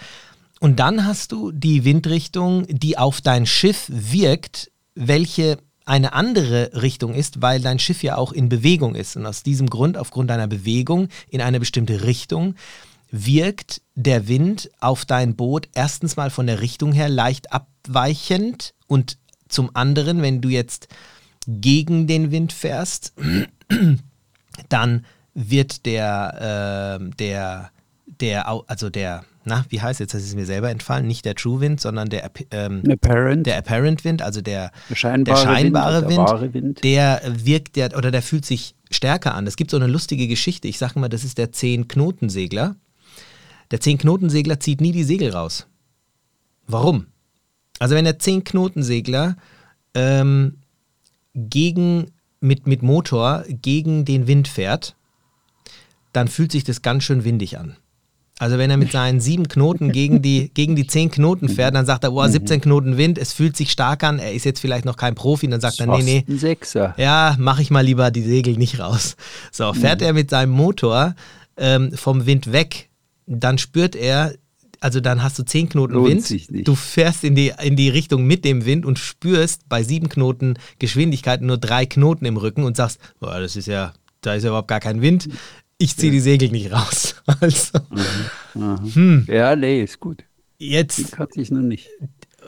Und 0.59 0.81
dann 0.81 1.05
hast 1.05 1.31
du 1.31 1.53
die 1.53 1.85
Windrichtung, 1.85 2.65
die 2.67 2.97
auf 2.97 3.21
dein 3.21 3.45
Schiff 3.45 3.85
wirkt, 3.87 4.69
welche 4.95 5.59
eine 5.89 6.13
andere 6.13 6.69
Richtung 6.81 7.15
ist, 7.15 7.41
weil 7.41 7.61
dein 7.61 7.79
Schiff 7.79 8.03
ja 8.03 8.15
auch 8.15 8.31
in 8.31 8.47
Bewegung 8.47 8.93
ist. 8.93 9.17
Und 9.17 9.25
aus 9.25 9.41
diesem 9.41 9.69
Grund, 9.71 9.97
aufgrund 9.97 10.29
deiner 10.29 10.47
Bewegung 10.47 11.09
in 11.29 11.41
eine 11.41 11.59
bestimmte 11.59 12.03
Richtung, 12.03 12.53
wirkt 13.09 13.81
der 13.95 14.27
Wind 14.27 14.69
auf 14.79 15.05
dein 15.05 15.35
Boot 15.35 15.67
erstens 15.73 16.15
mal 16.15 16.29
von 16.29 16.45
der 16.45 16.61
Richtung 16.61 16.91
her 16.91 17.09
leicht 17.09 17.51
abweichend 17.51 18.75
und 18.85 19.17
zum 19.47 19.75
anderen, 19.75 20.21
wenn 20.21 20.41
du 20.41 20.49
jetzt 20.49 20.89
gegen 21.47 22.05
den 22.05 22.29
Wind 22.29 22.53
fährst, 22.53 23.13
dann 24.69 25.05
wird 25.33 25.87
der, 25.87 26.99
äh, 27.01 27.15
der, 27.15 27.71
der, 28.05 28.47
also 28.47 28.91
der, 28.91 29.25
na, 29.49 29.65
wie 29.69 29.81
heißt 29.81 29.99
jetzt, 29.99 30.13
das 30.13 30.23
ist 30.23 30.35
mir 30.35 30.45
selber 30.45 30.69
entfallen, 30.69 31.07
nicht 31.07 31.25
der 31.25 31.35
True 31.35 31.59
Wind, 31.59 31.81
sondern 31.81 32.07
der, 32.07 32.31
ähm, 32.51 32.83
Apparent. 32.89 33.45
der 33.45 33.57
Apparent 33.57 34.05
Wind, 34.05 34.21
also 34.21 34.41
der, 34.41 34.71
der 34.89 34.95
scheinbare, 34.95 35.23
der 35.23 35.43
scheinbare 35.43 36.07
Wind, 36.07 36.29
Wind, 36.29 36.53
Wind, 36.53 36.83
der 36.83 37.21
wirkt, 37.25 37.75
der, 37.75 37.97
oder 37.97 38.11
der 38.11 38.21
fühlt 38.21 38.45
sich 38.45 38.75
stärker 38.91 39.33
an. 39.35 39.47
Es 39.47 39.57
gibt 39.57 39.71
so 39.71 39.77
eine 39.77 39.87
lustige 39.87 40.27
Geschichte, 40.27 40.67
ich 40.67 40.77
sage 40.77 40.99
mal, 40.99 41.09
das 41.09 41.23
ist 41.23 41.37
der 41.37 41.51
Zehn-Knotensegler. 41.51 42.75
Der 43.71 43.81
Zehn-Knotensegler 43.81 44.59
zieht 44.59 44.81
nie 44.81 44.91
die 44.91 45.03
Segel 45.03 45.31
raus. 45.31 45.67
Warum? 46.67 47.07
Also 47.79 47.95
wenn 47.95 48.05
der 48.05 48.19
Zehn-Knotensegler 48.19 49.35
ähm, 49.95 50.57
gegen, 51.33 52.11
mit, 52.39 52.67
mit 52.67 52.83
Motor 52.83 53.43
gegen 53.47 54.05
den 54.05 54.27
Wind 54.27 54.47
fährt, 54.47 54.95
dann 56.13 56.27
fühlt 56.27 56.51
sich 56.51 56.63
das 56.63 56.81
ganz 56.81 57.03
schön 57.03 57.23
windig 57.23 57.57
an. 57.57 57.75
Also 58.39 58.57
wenn 58.57 58.71
er 58.71 58.77
mit 58.77 58.93
seinen 58.93 59.19
sieben 59.19 59.49
Knoten 59.49 59.91
gegen 59.91 60.21
die, 60.21 60.49
gegen 60.53 60.77
die 60.77 60.87
zehn 60.87 61.11
Knoten 61.11 61.49
fährt, 61.49 61.75
dann 61.75 61.85
sagt 61.85 62.05
er, 62.05 62.11
boah, 62.11 62.29
17 62.29 62.61
Knoten 62.61 62.97
Wind, 62.97 63.17
es 63.17 63.33
fühlt 63.33 63.57
sich 63.57 63.69
stark 63.69 64.01
an, 64.01 64.17
er 64.17 64.31
ist 64.31 64.45
jetzt 64.45 64.61
vielleicht 64.61 64.85
noch 64.85 64.95
kein 64.95 65.13
Profi, 65.13 65.49
dann 65.49 65.59
sagt 65.59 65.81
er, 65.81 65.87
nee, 65.87 66.23
nee, 66.25 66.37
Sechser. 66.37 66.95
ja, 66.97 67.35
mach 67.37 67.59
ich 67.59 67.69
mal 67.69 67.83
lieber 67.83 68.11
die 68.11 68.23
Segel 68.23 68.55
nicht 68.55 68.79
raus. 68.79 69.17
So, 69.51 69.73
fährt 69.73 70.01
er 70.01 70.13
mit 70.13 70.29
seinem 70.29 70.53
Motor 70.53 71.15
ähm, 71.57 71.91
vom 71.91 72.25
Wind 72.25 72.53
weg, 72.53 72.89
dann 73.25 73.57
spürt 73.57 73.97
er, 73.97 74.33
also 74.79 75.01
dann 75.01 75.21
hast 75.21 75.37
du 75.37 75.43
10 75.43 75.67
Knoten 75.67 75.95
Lohnt 75.95 76.29
Wind, 76.29 76.65
du 76.65 76.75
fährst 76.75 77.25
in 77.25 77.35
die, 77.35 77.51
in 77.61 77.75
die 77.75 77.89
Richtung 77.89 78.25
mit 78.25 78.45
dem 78.45 78.63
Wind 78.63 78.85
und 78.85 78.99
spürst 78.99 79.67
bei 79.67 79.83
sieben 79.83 80.07
Knoten 80.07 80.57
Geschwindigkeit 80.79 81.41
nur 81.41 81.57
drei 81.57 81.85
Knoten 81.85 82.23
im 82.23 82.37
Rücken 82.37 82.63
und 82.63 82.77
sagst, 82.77 82.99
boah, 83.19 83.37
das 83.41 83.57
ist 83.57 83.67
ja, 83.67 83.91
da 84.21 84.35
ist 84.35 84.43
ja 84.43 84.49
überhaupt 84.49 84.69
gar 84.69 84.79
kein 84.79 85.01
Wind, 85.01 85.27
ich 85.79 85.97
ziehe 85.97 86.11
die 86.11 86.19
Segel 86.19 86.49
nicht 86.51 86.71
raus. 86.71 87.15
Also, 87.41 87.79
Aha. 88.55 88.81
Hm. 88.93 89.25
Ja, 89.27 89.55
nee, 89.55 89.83
ist 89.83 89.99
gut. 89.99 90.23
jetzt 90.57 90.97
Die 90.97 91.17
hatte 91.17 91.39
ich 91.39 91.51
noch 91.51 91.61
nicht. 91.61 91.87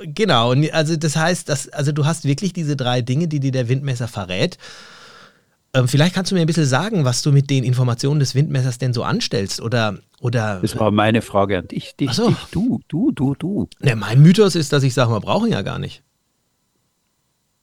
Genau, 0.04 0.52
und 0.52 0.72
also 0.74 0.96
das 0.96 1.16
heißt, 1.16 1.48
dass, 1.48 1.70
also 1.70 1.92
du 1.92 2.06
hast 2.06 2.26
wirklich 2.26 2.52
diese 2.52 2.76
drei 2.76 3.02
Dinge, 3.02 3.28
die 3.28 3.40
dir 3.40 3.52
der 3.52 3.70
Windmesser 3.70 4.08
verrät. 4.08 4.58
Ähm, 5.74 5.88
vielleicht 5.88 6.16
kannst 6.16 6.32
du 6.32 6.36
mir 6.36 6.42
ein 6.42 6.48
bisschen 6.48 6.66
sagen, 6.66 7.06
was 7.06 7.22
du 7.22 7.32
mit 7.32 7.50
den 7.50 7.64
Informationen 7.64 8.20
des 8.20 8.36
Windmessers 8.36 8.80
denn 8.80 8.94
so 8.94 9.04
anstellst 9.04 9.62
oder 9.62 10.00
oder 10.20 10.60
Das 10.62 10.78
war 10.78 10.92
meine 10.92 11.22
Frage 11.22 11.58
an 11.60 11.68
dich. 11.68 11.96
dich, 11.96 12.12
so. 12.12 12.28
dich 12.28 12.38
du, 12.52 12.82
du, 12.88 13.12
du, 13.12 13.36
du. 13.36 13.68
ne, 13.80 13.96
mein 13.96 14.22
Mythos 14.22 14.56
ist, 14.56 14.74
dass 14.74 14.84
ich 14.84 14.94
sage, 14.94 15.12
wir 15.12 15.22
brauchen 15.22 15.52
ja 15.52 15.62
gar 15.62 15.80
nicht. 15.80 16.04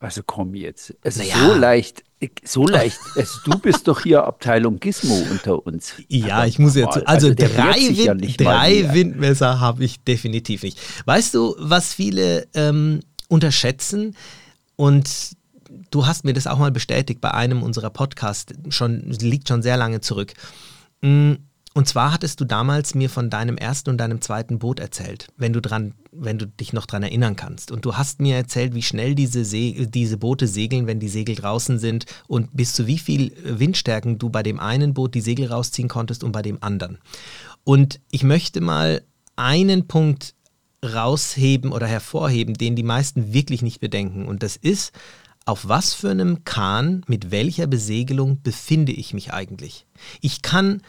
Also 0.01 0.23
komm 0.25 0.55
jetzt. 0.55 0.95
Es 1.03 1.17
ist 1.17 1.33
Naja. 1.35 1.49
so 1.49 1.55
leicht, 1.55 2.05
so 2.45 2.67
leicht. 2.67 2.99
Also 3.17 3.41
du 3.45 3.59
bist 3.59 3.89
doch 3.89 4.03
hier 4.03 4.23
Abteilung 4.25 4.79
Gizmo 4.79 5.15
unter 5.31 5.67
uns. 5.67 5.95
Ja, 6.09 6.37
Aber 6.37 6.47
ich 6.47 6.59
muss 6.61 6.77
jetzt. 6.77 7.07
Also, 7.09 7.35
der 7.35 7.49
drei, 7.49 7.79
ja 7.79 8.13
Wind, 8.13 8.41
mal 8.41 8.59
drei. 8.59 8.95
Windmesser 8.95 9.59
habe 9.59 9.85
ich 9.85 10.01
definitiv 10.05 10.63
nicht. 10.63 10.79
Weißt 11.05 11.35
du, 11.35 11.57
was 11.59 11.93
viele 11.95 12.47
ähm, 12.55 13.01
unterschätzen? 13.29 14.17
Und 14.77 15.37
du 15.91 16.07
hast 16.07 16.25
mir 16.25 16.33
das 16.33 16.47
auch 16.47 16.59
mal 16.59 16.71
bestätigt 16.71 17.21
bei 17.21 17.33
einem 17.33 17.65
unserer 17.65 17.91
Podcasts, 17.91 18.53
schon, 18.69 19.11
liegt 19.21 19.49
schon 19.49 19.63
sehr 19.63 19.77
lange 19.77 20.01
zurück. 20.01 20.35
Mm, 21.01 21.33
Und 21.79 21.87
zwar 21.87 22.13
hattest 22.13 22.41
du 22.41 22.45
damals 22.45 22.97
mir 22.97 23.09
von 23.09 23.31
deinem 23.31 23.57
ersten 23.57 23.91
und 23.91 23.99
deinem 23.99 24.21
zweiten 24.21 24.59
Boot 24.59 24.81
erzählt, 24.81 25.29
wenn 25.37 25.53
du 25.53 25.61
dran, 25.61 25.95
wenn 26.11 26.37
du 26.37 26.45
dich 26.45 26.73
noch 26.73 26.87
dran 26.87 27.05
erinnern 27.05 27.37
kannst. 27.37 27.71
Und 27.71 27.85
du 27.85 27.97
hast 27.97 28.21
mir 28.21 28.35
erzählt, 28.35 28.75
wie 28.75 28.83
schnell 28.83 29.15
diese, 29.15 29.45
diese 29.45 30.17
Boote 30.17 30.49
segeln, 30.49 30.89
wenn 30.89 30.99
die 30.99 31.09
Segel 31.09 31.37
draußen 31.37 31.79
sind 31.79 32.07
und 32.27 32.49
bis 32.57 32.73
zu 32.73 32.89
wie 32.89 32.99
viel 32.99 33.33
Windstärken 33.45 34.19
du 34.19 34.29
bei 34.29 34.43
dem 34.43 34.59
einen 34.59 34.93
Boot 34.93 35.15
die 35.15 35.21
Segel 35.21 35.53
rausziehen 35.53 35.89
konntest 35.89 36.25
und 36.25 36.33
bei 36.33 36.43
dem 36.43 36.61
anderen. 36.65 36.99
Und 37.63 38.01
ich 38.11 38.25
möchte 38.25 38.61
mal 38.61 39.05
einen 39.37 39.87
Punkt 39.87 40.35
rausheben 40.85 41.71
oder 41.71 41.87
hervorheben, 41.87 42.55
den 42.55 42.75
die 42.75 42.83
meisten 42.83 43.33
wirklich 43.33 43.63
nicht 43.63 43.79
bedenken. 43.79 44.27
Und 44.27 44.43
das 44.43 44.57
ist, 44.57 44.91
auf 45.45 45.69
was 45.69 45.95
für 45.95 46.11
einem 46.11 46.43
Kahn 46.43 47.03
mit 47.07 47.31
welcher 47.31 47.69
Besegelung 47.69 48.43
befinde 48.43 48.91
ich 48.91 49.15
mich 49.15 49.33
eigentlich? 49.33 49.87
Ich 50.21 50.43
kann 50.43 50.83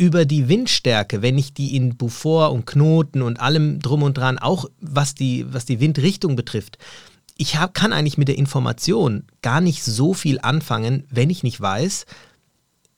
über 0.00 0.24
die 0.24 0.48
Windstärke, 0.48 1.20
wenn 1.20 1.36
ich 1.36 1.52
die 1.52 1.76
in 1.76 1.98
Bufort 1.98 2.54
und 2.54 2.64
Knoten 2.64 3.20
und 3.20 3.38
allem 3.38 3.80
drum 3.80 4.02
und 4.02 4.16
dran, 4.16 4.38
auch 4.38 4.64
was 4.80 5.14
die, 5.14 5.44
was 5.52 5.66
die 5.66 5.78
Windrichtung 5.78 6.36
betrifft, 6.36 6.78
ich 7.36 7.56
hab, 7.56 7.74
kann 7.74 7.92
eigentlich 7.92 8.16
mit 8.16 8.28
der 8.28 8.38
Information 8.38 9.26
gar 9.42 9.60
nicht 9.60 9.84
so 9.84 10.14
viel 10.14 10.40
anfangen, 10.40 11.04
wenn 11.10 11.28
ich 11.28 11.42
nicht 11.42 11.60
weiß, 11.60 12.06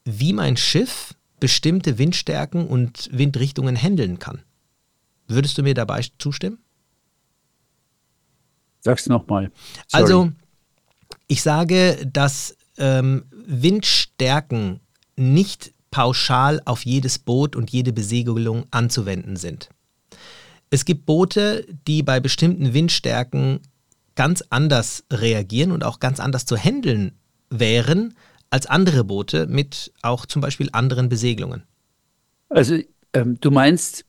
wie 0.04 0.32
mein 0.32 0.56
Schiff 0.56 1.16
bestimmte 1.40 1.98
Windstärken 1.98 2.68
und 2.68 3.10
Windrichtungen 3.12 3.74
handeln 3.74 4.20
kann. 4.20 4.42
Würdest 5.26 5.58
du 5.58 5.64
mir 5.64 5.74
dabei 5.74 6.04
zustimmen? 6.18 6.58
Sag's 8.78 9.08
nochmal. 9.08 9.50
Also, 9.90 10.30
ich 11.26 11.42
sage, 11.42 11.98
dass 12.06 12.56
ähm, 12.78 13.24
Windstärken 13.44 14.78
nicht 15.16 15.72
pauschal 15.92 16.60
auf 16.64 16.84
jedes 16.84 17.20
Boot 17.20 17.54
und 17.54 17.70
jede 17.70 17.92
Besegelung 17.92 18.64
anzuwenden 18.72 19.36
sind. 19.36 19.68
Es 20.70 20.84
gibt 20.84 21.06
Boote, 21.06 21.66
die 21.86 22.02
bei 22.02 22.18
bestimmten 22.18 22.74
Windstärken 22.74 23.60
ganz 24.16 24.42
anders 24.50 25.04
reagieren 25.12 25.70
und 25.70 25.84
auch 25.84 26.00
ganz 26.00 26.18
anders 26.18 26.46
zu 26.46 26.56
handeln 26.56 27.12
wären 27.50 28.14
als 28.50 28.66
andere 28.66 29.04
Boote 29.04 29.46
mit 29.46 29.92
auch 30.02 30.26
zum 30.26 30.42
Beispiel 30.42 30.68
anderen 30.72 31.08
Besegelungen. 31.08 31.62
Also 32.48 32.78
ähm, 33.12 33.38
du 33.40 33.50
meinst, 33.50 34.04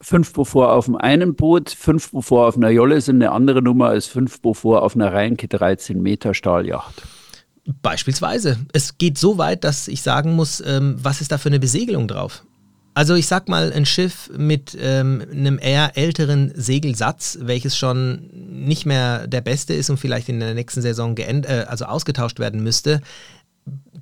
fünf 0.00 0.32
Beaufort 0.32 0.70
auf 0.70 0.86
dem 0.86 0.96
einen 0.96 1.34
Boot, 1.34 1.70
fünf 1.70 2.10
Beaufort 2.10 2.48
auf 2.48 2.56
einer 2.56 2.70
Jolle 2.70 3.00
sind 3.00 3.16
eine 3.16 3.32
andere 3.32 3.62
Nummer 3.62 3.88
als 3.88 4.06
fünf 4.06 4.40
Beaufort 4.40 4.82
auf 4.82 4.94
einer 4.94 5.12
Reinke 5.12 5.48
13 5.48 6.00
Meter 6.00 6.34
Stahljacht. 6.34 7.02
Beispielsweise. 7.82 8.58
Es 8.72 8.98
geht 8.98 9.18
so 9.18 9.38
weit, 9.38 9.64
dass 9.64 9.88
ich 9.88 10.02
sagen 10.02 10.34
muss, 10.34 10.62
ähm, 10.66 10.96
was 11.00 11.20
ist 11.20 11.30
da 11.30 11.38
für 11.38 11.48
eine 11.48 11.60
Besegelung 11.60 12.08
drauf? 12.08 12.44
Also 12.94 13.14
ich 13.14 13.26
sag 13.26 13.48
mal, 13.48 13.72
ein 13.72 13.86
Schiff 13.86 14.30
mit 14.36 14.76
ähm, 14.78 15.24
einem 15.30 15.58
eher 15.58 15.96
älteren 15.96 16.52
Segelsatz, 16.54 17.38
welches 17.40 17.76
schon 17.76 18.28
nicht 18.32 18.84
mehr 18.84 19.26
der 19.26 19.40
beste 19.40 19.72
ist 19.72 19.88
und 19.88 19.98
vielleicht 19.98 20.28
in 20.28 20.40
der 20.40 20.54
nächsten 20.54 20.82
Saison 20.82 21.14
geänd 21.14 21.46
äh, 21.46 21.64
also 21.68 21.86
ausgetauscht 21.86 22.38
werden 22.38 22.62
müsste, 22.62 23.00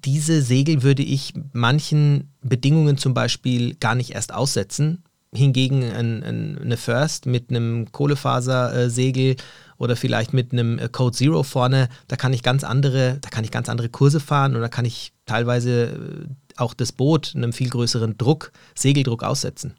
diese 0.04 0.42
Segel 0.42 0.82
würde 0.82 1.02
ich 1.02 1.34
manchen 1.52 2.30
Bedingungen 2.42 2.96
zum 2.96 3.14
Beispiel 3.14 3.74
gar 3.74 3.94
nicht 3.94 4.10
erst 4.14 4.32
aussetzen. 4.32 5.04
Hingegen 5.32 5.84
ein, 5.84 6.22
ein, 6.24 6.58
eine 6.58 6.76
First 6.76 7.26
mit 7.26 7.50
einem 7.50 7.92
Kohlefasersegel 7.92 9.36
oder 9.80 9.96
vielleicht 9.96 10.34
mit 10.34 10.52
einem 10.52 10.78
äh, 10.78 10.88
Code 10.88 11.16
Zero 11.16 11.42
vorne, 11.42 11.88
da 12.06 12.14
kann 12.14 12.34
ich 12.34 12.42
ganz 12.42 12.62
andere, 12.62 13.18
da 13.22 13.30
kann 13.30 13.44
ich 13.44 13.50
ganz 13.50 13.68
andere 13.68 13.88
Kurse 13.88 14.20
fahren 14.20 14.54
oder 14.54 14.68
kann 14.68 14.84
ich 14.84 15.12
teilweise 15.24 16.28
äh, 16.28 16.60
auch 16.60 16.74
das 16.74 16.92
Boot 16.92 17.32
einem 17.34 17.54
viel 17.54 17.70
größeren 17.70 18.18
Druck, 18.18 18.52
Segeldruck 18.74 19.24
aussetzen. 19.24 19.74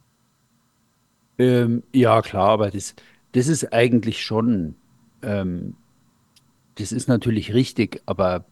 Ähm, 1.38 1.84
ja, 1.94 2.22
klar, 2.24 2.50
aber 2.50 2.72
das, 2.72 2.96
das 3.34 3.48
ist 3.48 3.72
eigentlich 3.72 4.24
schon, 4.24 4.74
ähm, 5.22 5.76
das 6.76 6.92
ist 6.92 7.08
natürlich 7.08 7.54
richtig, 7.54 8.02
aber 8.08 8.44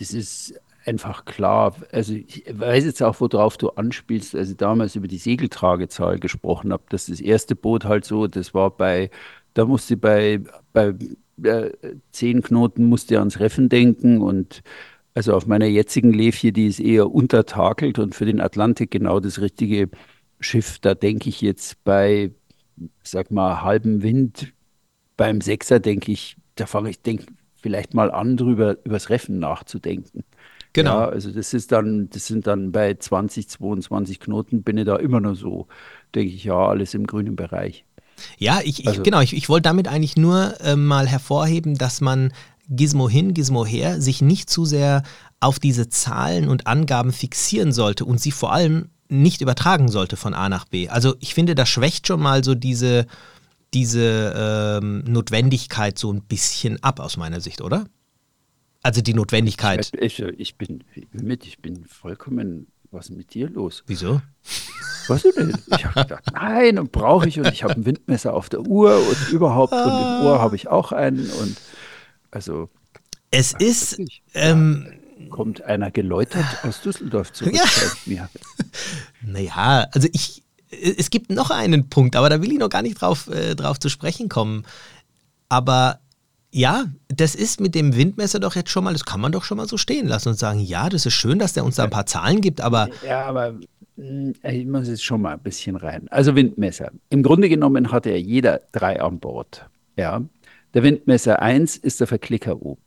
das 0.00 0.12
ist 0.12 0.54
einfach 0.84 1.24
klar. 1.24 1.76
Also 1.92 2.14
ich 2.14 2.44
weiß 2.50 2.84
jetzt 2.84 3.02
auch, 3.02 3.20
worauf 3.20 3.56
du 3.58 3.68
anspielst, 3.70 4.34
als 4.34 4.50
ich 4.50 4.56
damals 4.56 4.96
über 4.96 5.06
die 5.06 5.18
Segeltragezahl 5.18 6.18
gesprochen 6.18 6.72
habe, 6.72 6.82
dass 6.88 7.06
das 7.06 7.20
erste 7.20 7.54
Boot 7.54 7.84
halt 7.84 8.04
so, 8.04 8.26
das 8.26 8.54
war 8.54 8.70
bei, 8.70 9.10
da 9.54 9.64
musste 9.64 9.94
ich 9.94 10.00
bei, 10.00 10.40
bei 10.72 10.94
äh, 11.42 11.70
zehn 12.12 12.42
Knoten 12.42 12.84
musste 12.84 13.18
ans 13.18 13.40
Reffen 13.40 13.68
denken 13.68 14.20
und 14.20 14.62
also 15.14 15.34
auf 15.34 15.46
meiner 15.46 15.66
jetzigen 15.66 16.12
Levje, 16.12 16.52
die 16.52 16.68
ist 16.68 16.80
eher 16.80 17.10
untertakelt 17.10 17.98
und 17.98 18.14
für 18.14 18.26
den 18.26 18.40
Atlantik 18.40 18.90
genau 18.90 19.20
das 19.20 19.40
richtige 19.40 19.90
Schiff. 20.38 20.78
Da 20.78 20.94
denke 20.94 21.28
ich 21.28 21.40
jetzt 21.40 21.82
bei, 21.84 22.30
sag 23.02 23.30
mal, 23.30 23.62
halbem 23.62 24.02
Wind, 24.02 24.52
beim 25.16 25.40
Sechser 25.40 25.80
denke 25.80 26.12
ich, 26.12 26.36
da 26.54 26.66
fange 26.66 26.90
ich, 26.90 27.02
denke 27.02 27.26
vielleicht 27.60 27.92
mal 27.92 28.10
an, 28.10 28.36
drüber 28.36 28.78
übers 28.84 29.10
Reffen 29.10 29.38
nachzudenken. 29.38 30.24
Genau. 30.72 31.00
Ja, 31.00 31.08
also 31.08 31.32
das 31.32 31.52
ist 31.52 31.72
dann, 31.72 32.08
das 32.10 32.26
sind 32.26 32.46
dann 32.46 32.70
bei 32.70 32.94
20, 32.94 33.48
22 33.48 34.20
Knoten 34.20 34.62
bin 34.62 34.78
ich 34.78 34.84
da 34.84 34.96
immer 34.96 35.20
noch 35.20 35.34
so, 35.34 35.66
denke 36.14 36.32
ich, 36.32 36.44
ja, 36.44 36.54
alles 36.54 36.94
im 36.94 37.06
grünen 37.06 37.34
Bereich. 37.34 37.84
Ja, 38.38 38.60
ich, 38.62 38.80
ich 38.80 38.88
Also- 38.88 39.02
genau, 39.02 39.20
ich, 39.20 39.34
ich 39.34 39.48
wollte 39.48 39.62
damit 39.62 39.88
eigentlich 39.88 40.16
nur 40.16 40.60
äh, 40.60 40.76
mal 40.76 41.06
hervorheben, 41.08 41.76
dass 41.76 42.00
man 42.00 42.32
Gizmo 42.68 43.08
hin, 43.08 43.34
Gizmo 43.34 43.66
her, 43.66 44.00
sich 44.00 44.22
nicht 44.22 44.48
zu 44.48 44.64
sehr 44.64 45.02
auf 45.40 45.58
diese 45.58 45.88
Zahlen 45.88 46.48
und 46.48 46.66
Angaben 46.66 47.12
fixieren 47.12 47.72
sollte 47.72 48.04
und 48.04 48.20
sie 48.20 48.30
vor 48.30 48.52
allem 48.52 48.90
nicht 49.08 49.40
übertragen 49.40 49.88
sollte 49.88 50.16
von 50.16 50.34
A 50.34 50.48
nach 50.48 50.66
B. 50.66 50.88
Also 50.88 51.16
ich 51.18 51.34
finde, 51.34 51.54
das 51.56 51.68
schwächt 51.68 52.06
schon 52.06 52.20
mal 52.20 52.44
so 52.44 52.54
diese, 52.54 53.06
diese 53.74 54.78
ähm, 54.80 55.02
Notwendigkeit 55.06 55.98
so 55.98 56.12
ein 56.12 56.22
bisschen 56.22 56.80
ab 56.84 57.00
aus 57.00 57.16
meiner 57.16 57.40
Sicht, 57.40 57.60
oder? 57.60 57.86
Also 58.82 59.00
die 59.00 59.14
Notwendigkeit. 59.14 59.90
Ich, 60.00 60.20
ich 60.20 60.56
bin 60.56 60.84
mit, 61.12 61.46
ich 61.46 61.58
bin 61.58 61.84
vollkommen, 61.86 62.68
was 62.90 63.08
ist 63.08 63.16
mit 63.16 63.34
dir 63.34 63.48
los? 63.48 63.82
Wieso? 63.86 64.20
Was 65.08 65.22
denn? 65.22 65.56
Ich 65.76 65.84
habe 65.84 66.02
gedacht, 66.02 66.24
nein, 66.32 66.78
und 66.78 66.92
brauche 66.92 67.26
ich 67.28 67.38
und 67.40 67.48
ich 67.52 67.64
habe 67.64 67.74
ein 67.74 67.86
Windmesser 67.86 68.32
auf 68.34 68.48
der 68.48 68.60
Uhr 68.60 68.96
und 68.96 69.28
überhaupt 69.30 69.72
und 69.72 69.98
im 69.98 70.20
Ohr 70.26 70.40
habe 70.40 70.56
ich 70.56 70.68
auch 70.68 70.92
einen 70.92 71.28
und 71.30 71.56
also 72.30 72.68
Es 73.30 73.52
ist, 73.54 73.98
wirklich, 73.98 74.22
ähm, 74.34 74.86
kommt 75.30 75.62
einer 75.62 75.90
geläutert 75.90 76.44
aus 76.62 76.80
Düsseldorf 76.82 77.32
zurück, 77.32 77.54
Ja. 77.54 77.64
mir. 78.06 78.28
Naja, 79.22 79.86
also 79.92 80.08
ich, 80.12 80.42
es 80.70 81.10
gibt 81.10 81.30
noch 81.30 81.50
einen 81.50 81.88
Punkt, 81.88 82.16
aber 82.16 82.28
da 82.30 82.40
will 82.40 82.52
ich 82.52 82.58
noch 82.58 82.70
gar 82.70 82.82
nicht 82.82 83.00
drauf, 83.00 83.26
äh, 83.28 83.54
drauf 83.54 83.78
zu 83.80 83.88
sprechen 83.88 84.28
kommen. 84.28 84.64
Aber 85.48 85.98
ja, 86.52 86.86
das 87.08 87.34
ist 87.34 87.60
mit 87.60 87.74
dem 87.74 87.96
Windmesser 87.96 88.40
doch 88.40 88.56
jetzt 88.56 88.70
schon 88.70 88.84
mal, 88.84 88.92
das 88.92 89.04
kann 89.04 89.20
man 89.20 89.32
doch 89.32 89.44
schon 89.44 89.56
mal 89.56 89.68
so 89.68 89.76
stehen 89.76 90.06
lassen 90.06 90.30
und 90.30 90.38
sagen, 90.38 90.60
ja, 90.60 90.88
das 90.88 91.06
ist 91.06 91.14
schön, 91.14 91.38
dass 91.38 91.52
der 91.52 91.64
uns 91.64 91.76
da 91.76 91.84
ein 91.84 91.90
paar 91.90 92.06
Zahlen 92.06 92.40
gibt, 92.40 92.60
aber. 92.60 92.88
Ja, 93.06 93.24
aber 93.24 93.54
hm, 93.96 94.34
ich 94.42 94.66
muss 94.66 94.88
jetzt 94.88 95.04
schon 95.04 95.22
mal 95.22 95.34
ein 95.34 95.40
bisschen 95.40 95.76
rein. 95.76 96.08
Also 96.10 96.34
Windmesser. 96.34 96.90
Im 97.08 97.22
Grunde 97.22 97.48
genommen 97.48 97.92
hat 97.92 98.06
ja 98.06 98.16
jeder 98.16 98.62
drei 98.72 99.00
an 99.00 99.20
Bord. 99.20 99.68
Ja. 99.96 100.22
Der 100.74 100.82
Windmesser 100.82 101.42
1 101.42 101.76
ist 101.76 102.00
der 102.00 102.06
Verklicker 102.06 102.60
oben. 102.62 102.80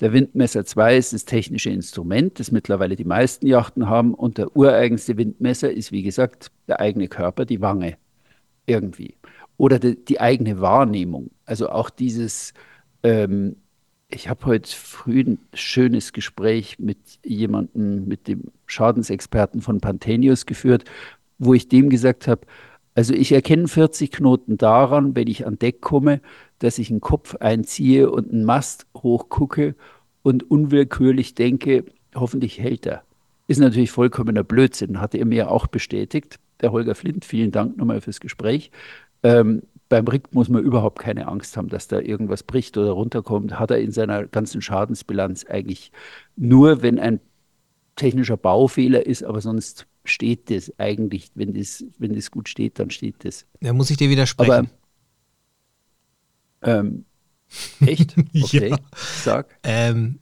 Der 0.00 0.12
Windmesser 0.12 0.64
2 0.64 0.96
ist 0.96 1.12
das 1.12 1.24
technische 1.24 1.70
Instrument, 1.70 2.40
das 2.40 2.50
mittlerweile 2.50 2.96
die 2.96 3.04
meisten 3.04 3.46
Yachten 3.46 3.88
haben. 3.88 4.14
Und 4.14 4.38
der 4.38 4.56
ureigenste 4.56 5.16
Windmesser 5.16 5.70
ist, 5.70 5.92
wie 5.92 6.02
gesagt, 6.02 6.50
der 6.66 6.80
eigene 6.80 7.08
Körper, 7.08 7.44
die 7.44 7.60
Wange. 7.60 7.96
Irgendwie. 8.66 9.14
Oder 9.56 9.78
die, 9.78 10.04
die 10.04 10.20
eigene 10.20 10.60
Wahrnehmung. 10.60 11.30
Also 11.44 11.68
auch 11.68 11.90
dieses, 11.90 12.54
ähm, 13.04 13.56
ich 14.08 14.28
habe 14.28 14.46
heute 14.46 14.70
früh 14.70 15.20
ein 15.20 15.38
schönes 15.52 16.12
Gespräch 16.12 16.78
mit 16.78 16.98
jemandem, 17.24 18.06
mit 18.06 18.26
dem 18.26 18.44
Schadensexperten 18.66 19.60
von 19.60 19.80
Panthenius 19.80 20.46
geführt, 20.46 20.84
wo 21.38 21.54
ich 21.54 21.68
dem 21.68 21.90
gesagt 21.90 22.26
habe, 22.26 22.42
also 22.94 23.12
ich 23.12 23.32
erkenne 23.32 23.66
40 23.66 24.12
Knoten 24.12 24.56
daran, 24.56 25.16
wenn 25.16 25.26
ich 25.26 25.46
an 25.46 25.58
Deck 25.58 25.80
komme, 25.80 26.20
dass 26.60 26.78
ich 26.78 26.90
einen 26.90 27.00
Kopf 27.00 27.34
einziehe 27.36 28.10
und 28.10 28.32
einen 28.32 28.44
Mast 28.44 28.86
hochgucke 28.96 29.74
und 30.22 30.48
unwillkürlich 30.48 31.34
denke, 31.34 31.84
hoffentlich 32.14 32.60
hält 32.60 32.86
er. 32.86 33.02
Ist 33.48 33.58
natürlich 33.58 33.90
vollkommener 33.90 34.44
Blödsinn, 34.44 35.00
hat 35.00 35.14
er 35.14 35.26
mir 35.26 35.50
auch 35.50 35.66
bestätigt. 35.66 36.38
Der 36.60 36.70
Holger 36.70 36.94
Flint, 36.94 37.24
vielen 37.24 37.50
Dank 37.50 37.76
nochmal 37.76 38.00
fürs 38.00 38.20
Gespräch. 38.20 38.70
Ähm, 39.24 39.62
beim 39.88 40.06
Rick 40.08 40.32
muss 40.34 40.48
man 40.48 40.62
überhaupt 40.62 40.98
keine 40.98 41.28
Angst 41.28 41.56
haben, 41.56 41.68
dass 41.68 41.88
da 41.88 42.00
irgendwas 42.00 42.42
bricht 42.42 42.76
oder 42.76 42.92
runterkommt. 42.92 43.58
Hat 43.58 43.70
er 43.70 43.80
in 43.80 43.92
seiner 43.92 44.26
ganzen 44.26 44.62
Schadensbilanz 44.62 45.44
eigentlich 45.46 45.92
nur, 46.36 46.82
wenn 46.82 46.98
ein 46.98 47.20
technischer 47.96 48.36
Baufehler 48.36 49.06
ist, 49.06 49.22
aber 49.22 49.40
sonst 49.40 49.86
steht 50.04 50.50
das 50.50 50.72
eigentlich, 50.78 51.30
wenn 51.34 51.54
das, 51.54 51.84
wenn 51.98 52.14
das 52.14 52.30
gut 52.30 52.48
steht, 52.48 52.78
dann 52.78 52.90
steht 52.90 53.24
das. 53.24 53.46
Da 53.60 53.72
muss 53.72 53.90
ich 53.90 53.96
dir 53.96 54.10
widersprechen. 54.10 54.70
Aber, 56.60 56.80
ähm, 56.80 57.04
echt? 57.86 58.16
Okay, 58.18 58.70
ja. 58.70 58.78
sag. 58.92 59.58
Ähm, 59.62 60.18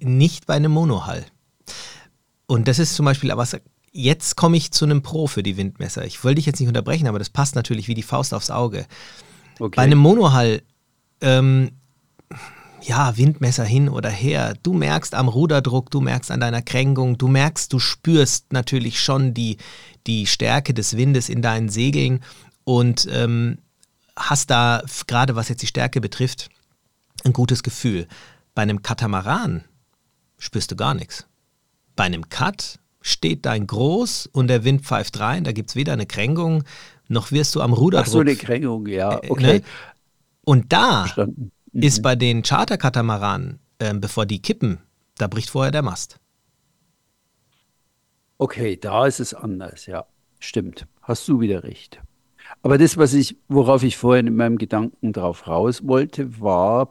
nicht 0.00 0.46
bei 0.46 0.54
einem 0.54 0.72
Monohall. 0.72 1.24
Und 2.46 2.68
das 2.68 2.78
ist 2.78 2.94
zum 2.94 3.04
Beispiel 3.04 3.30
was 3.34 3.58
jetzt 3.98 4.36
komme 4.36 4.56
ich 4.56 4.70
zu 4.70 4.84
einem 4.84 5.02
Pro 5.02 5.26
für 5.26 5.42
die 5.42 5.56
Windmesser. 5.56 6.04
Ich 6.04 6.22
wollte 6.22 6.36
dich 6.36 6.46
jetzt 6.46 6.60
nicht 6.60 6.68
unterbrechen, 6.68 7.08
aber 7.08 7.18
das 7.18 7.30
passt 7.30 7.56
natürlich 7.56 7.88
wie 7.88 7.94
die 7.94 8.04
Faust 8.04 8.32
aufs 8.32 8.50
Auge. 8.50 8.86
Okay. 9.58 9.74
Bei 9.74 9.82
einem 9.82 9.98
Monohall, 9.98 10.62
ähm, 11.20 11.72
ja, 12.80 13.16
Windmesser 13.16 13.64
hin 13.64 13.88
oder 13.88 14.08
her, 14.08 14.54
du 14.62 14.72
merkst 14.72 15.16
am 15.16 15.26
Ruderdruck, 15.26 15.90
du 15.90 16.00
merkst 16.00 16.30
an 16.30 16.38
deiner 16.38 16.62
Kränkung, 16.62 17.18
du 17.18 17.26
merkst, 17.26 17.72
du 17.72 17.80
spürst 17.80 18.52
natürlich 18.52 19.00
schon 19.00 19.34
die, 19.34 19.56
die 20.06 20.28
Stärke 20.28 20.74
des 20.74 20.96
Windes 20.96 21.28
in 21.28 21.42
deinen 21.42 21.68
Segeln 21.68 22.22
und 22.62 23.08
ähm, 23.10 23.58
hast 24.16 24.50
da, 24.50 24.82
gerade 25.08 25.34
was 25.34 25.48
jetzt 25.48 25.62
die 25.62 25.66
Stärke 25.66 26.00
betrifft, 26.00 26.50
ein 27.24 27.32
gutes 27.32 27.64
Gefühl. 27.64 28.06
Bei 28.54 28.62
einem 28.62 28.82
Katamaran 28.82 29.64
spürst 30.38 30.70
du 30.70 30.76
gar 30.76 30.94
nichts. 30.94 31.26
Bei 31.96 32.04
einem 32.04 32.28
Cut 32.28 32.78
steht 33.00 33.46
dein 33.46 33.66
Groß 33.66 34.26
und 34.26 34.48
der 34.48 34.64
Wind 34.64 34.82
pfeift 34.82 35.20
rein, 35.20 35.44
da 35.44 35.52
gibt 35.52 35.70
es 35.70 35.76
weder 35.76 35.92
eine 35.92 36.06
Kränkung, 36.06 36.64
noch 37.08 37.32
wirst 37.32 37.54
du 37.54 37.60
am 37.60 37.72
Ruder. 37.72 38.00
Ach 38.00 38.06
so, 38.06 38.20
eine 38.20 38.36
Kränkung, 38.36 38.86
ja, 38.86 39.18
äh, 39.18 39.30
okay. 39.30 39.58
Ne? 39.58 39.62
Und 40.44 40.72
da 40.72 41.06
mhm. 41.16 41.50
ist 41.72 42.02
bei 42.02 42.16
den 42.16 42.42
Charterkatamaranen, 42.42 43.60
äh, 43.78 43.94
bevor 43.94 44.26
die 44.26 44.40
kippen, 44.40 44.78
da 45.16 45.26
bricht 45.26 45.50
vorher 45.50 45.72
der 45.72 45.82
Mast. 45.82 46.18
Okay, 48.38 48.76
da 48.76 49.06
ist 49.06 49.20
es 49.20 49.34
anders, 49.34 49.86
ja. 49.86 50.06
Stimmt. 50.38 50.86
Hast 51.02 51.26
du 51.26 51.40
wieder 51.40 51.64
recht. 51.64 52.00
Aber 52.62 52.78
das, 52.78 52.96
was 52.96 53.12
ich, 53.12 53.36
worauf 53.48 53.82
ich 53.82 53.96
vorhin 53.96 54.28
in 54.28 54.36
meinem 54.36 54.58
Gedanken 54.58 55.12
drauf 55.12 55.48
raus 55.48 55.86
wollte, 55.86 56.40
war, 56.40 56.88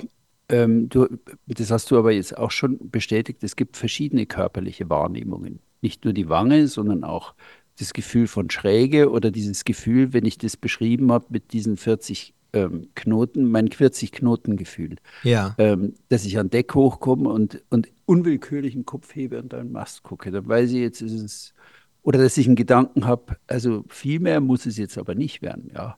ähm, 0.50 0.90
du, 0.90 1.08
das 1.48 1.72
hast 1.72 1.90
du 1.90 1.98
aber 1.98 2.12
jetzt 2.12 2.38
auch 2.38 2.52
schon 2.52 2.78
bestätigt, 2.90 3.44
es 3.44 3.56
gibt 3.56 3.78
verschiedene 3.78 4.26
körperliche 4.26 4.90
Wahrnehmungen 4.90 5.60
nicht 5.82 6.04
nur 6.06 6.14
die 6.14 6.30
Wange, 6.30 6.68
sondern 6.68 7.04
auch 7.04 7.34
das 7.80 7.94
Gefühl 7.94 8.28
von 8.28 8.50
Schräge 8.50 9.12
oder 9.12 9.32
dieses 9.32 9.66
Gefühl, 9.66 10.14
wenn 10.14 10.26
ich 10.26 10.38
das 10.38 10.58
beschrieben 10.58 11.12
habe 11.12 11.26
mit 11.30 11.54
diesen 11.54 11.78
40 11.78 12.34
ähm, 12.54 12.88
Knoten, 12.96 13.50
mein 13.52 13.72
40 13.72 14.12
Knoten 14.12 14.58
Gefühl. 14.58 14.96
Ja. 15.24 15.56
Ähm, 15.58 15.94
dass 16.10 16.26
ich 16.26 16.40
an 16.40 16.50
Deck 16.50 16.74
hochkomme 16.74 17.30
und, 17.30 17.64
und 17.70 17.90
unwillkürlich 18.06 18.74
den 18.74 18.86
Kopf 18.86 19.14
hebe 19.16 19.40
und 19.40 19.54
einen 19.54 19.72
Mast 19.72 20.04
gucke. 20.04 20.32
Dann 20.32 20.48
weiß 20.48 20.72
ich 20.72 20.80
jetzt, 20.80 21.02
ist 21.02 21.14
es, 21.14 21.54
oder 22.02 22.20
dass 22.20 22.38
ich 22.38 22.48
einen 22.48 22.56
Gedanken 22.56 23.06
habe, 23.06 23.38
also 23.48 23.84
viel 23.90 24.20
mehr 24.20 24.42
muss 24.42 24.66
es 24.66 24.78
jetzt 24.78 24.98
aber 24.98 25.14
nicht 25.14 25.42
werden, 25.42 25.70
ja 25.74 25.98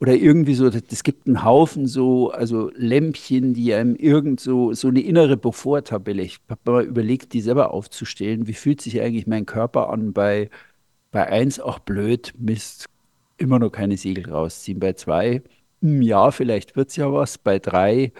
oder 0.00 0.14
irgendwie 0.14 0.54
so, 0.54 0.66
es 0.66 1.02
gibt 1.02 1.26
einen 1.26 1.44
Haufen 1.44 1.86
so, 1.86 2.30
also 2.30 2.70
Lämpchen, 2.74 3.54
die 3.54 3.72
einem 3.74 3.96
irgend 3.96 4.40
so, 4.40 4.72
so 4.72 4.88
eine 4.88 5.00
innere 5.00 5.36
Beaufort-Tabelle. 5.36 6.22
Ich 6.22 6.40
habe 6.48 6.60
mal 6.70 6.84
überlegt, 6.84 7.32
die 7.32 7.40
selber 7.40 7.72
aufzustellen. 7.72 8.46
Wie 8.46 8.54
fühlt 8.54 8.80
sich 8.80 9.00
eigentlich 9.00 9.26
mein 9.26 9.46
Körper 9.46 9.90
an 9.90 10.12
bei, 10.12 10.50
bei 11.12 11.26
eins, 11.28 11.60
auch 11.60 11.78
blöd, 11.78 12.34
Mist, 12.38 12.86
immer 13.38 13.58
noch 13.58 13.70
keine 13.70 13.96
Segel 13.96 14.30
rausziehen. 14.30 14.80
Bei 14.80 14.94
zwei, 14.94 15.42
hm, 15.80 16.02
ja, 16.02 16.30
vielleicht 16.32 16.76
wird 16.76 16.90
es 16.90 16.96
ja 16.96 17.12
was. 17.12 17.38
Bei 17.38 17.58
drei, 17.58 18.12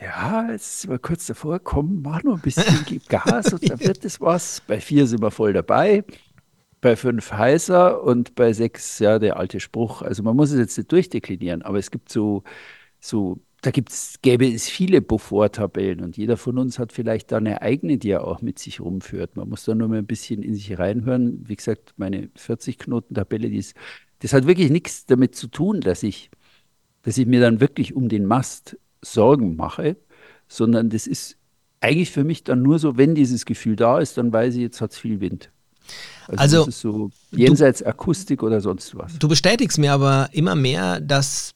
ja, 0.00 0.50
jetzt 0.50 0.82
sind 0.82 0.90
wir 0.90 0.98
kurz 0.98 1.26
davor, 1.26 1.58
komm, 1.58 2.02
mach 2.02 2.22
noch 2.22 2.34
ein 2.36 2.42
bisschen, 2.42 2.84
gib 2.86 3.08
Gas 3.08 3.52
und 3.52 3.68
dann 3.68 3.80
wird 3.80 4.04
es 4.04 4.20
was. 4.20 4.62
Bei 4.66 4.80
vier 4.80 5.06
sind 5.06 5.22
wir 5.22 5.30
voll 5.30 5.54
dabei 5.54 6.04
bei 6.86 6.94
fünf 6.94 7.32
heißer 7.32 8.00
und 8.04 8.36
bei 8.36 8.52
sechs, 8.52 9.00
ja, 9.00 9.18
der 9.18 9.38
alte 9.38 9.58
Spruch. 9.58 10.02
Also 10.02 10.22
man 10.22 10.36
muss 10.36 10.52
es 10.52 10.58
jetzt 10.60 10.78
nicht 10.78 10.92
durchdeklinieren, 10.92 11.62
aber 11.62 11.78
es 11.78 11.90
gibt 11.90 12.12
so, 12.12 12.44
so 13.00 13.40
da 13.60 13.72
gibt's, 13.72 14.20
gäbe 14.22 14.46
es 14.46 14.68
viele 14.68 15.02
Beaufort-Tabellen 15.02 16.00
und 16.00 16.16
jeder 16.16 16.36
von 16.36 16.58
uns 16.58 16.78
hat 16.78 16.92
vielleicht 16.92 17.32
da 17.32 17.38
eine 17.38 17.60
eigene, 17.60 17.98
die 17.98 18.10
er 18.10 18.24
auch 18.24 18.40
mit 18.40 18.60
sich 18.60 18.78
rumführt. 18.80 19.34
Man 19.34 19.48
muss 19.48 19.64
da 19.64 19.74
nur 19.74 19.88
mal 19.88 19.98
ein 19.98 20.06
bisschen 20.06 20.44
in 20.44 20.54
sich 20.54 20.78
reinhören. 20.78 21.42
Wie 21.48 21.56
gesagt, 21.56 21.94
meine 21.96 22.28
40-Knoten-Tabelle, 22.38 23.50
die 23.50 23.58
ist, 23.58 23.74
das 24.20 24.32
hat 24.32 24.46
wirklich 24.46 24.70
nichts 24.70 25.06
damit 25.06 25.34
zu 25.34 25.48
tun, 25.48 25.80
dass 25.80 26.04
ich, 26.04 26.30
dass 27.02 27.18
ich 27.18 27.26
mir 27.26 27.40
dann 27.40 27.58
wirklich 27.58 27.96
um 27.96 28.08
den 28.08 28.26
Mast 28.26 28.78
Sorgen 29.02 29.56
mache, 29.56 29.96
sondern 30.46 30.88
das 30.90 31.08
ist 31.08 31.36
eigentlich 31.80 32.12
für 32.12 32.22
mich 32.22 32.44
dann 32.44 32.62
nur 32.62 32.78
so, 32.78 32.96
wenn 32.96 33.16
dieses 33.16 33.44
Gefühl 33.44 33.74
da 33.74 33.98
ist, 33.98 34.18
dann 34.18 34.32
weiß 34.32 34.54
ich, 34.54 34.60
jetzt 34.60 34.80
hat 34.80 34.92
es 34.92 34.98
viel 34.98 35.20
Wind. 35.20 35.50
Also, 36.28 36.40
also 36.40 36.58
das 36.58 36.74
ist 36.74 36.80
so 36.80 37.10
jenseits 37.30 37.80
du, 37.80 37.86
Akustik 37.86 38.42
oder 38.42 38.60
sonst 38.60 38.96
was. 38.96 39.18
Du 39.18 39.28
bestätigst 39.28 39.78
mir 39.78 39.92
aber 39.92 40.28
immer 40.32 40.54
mehr, 40.54 41.00
dass 41.00 41.54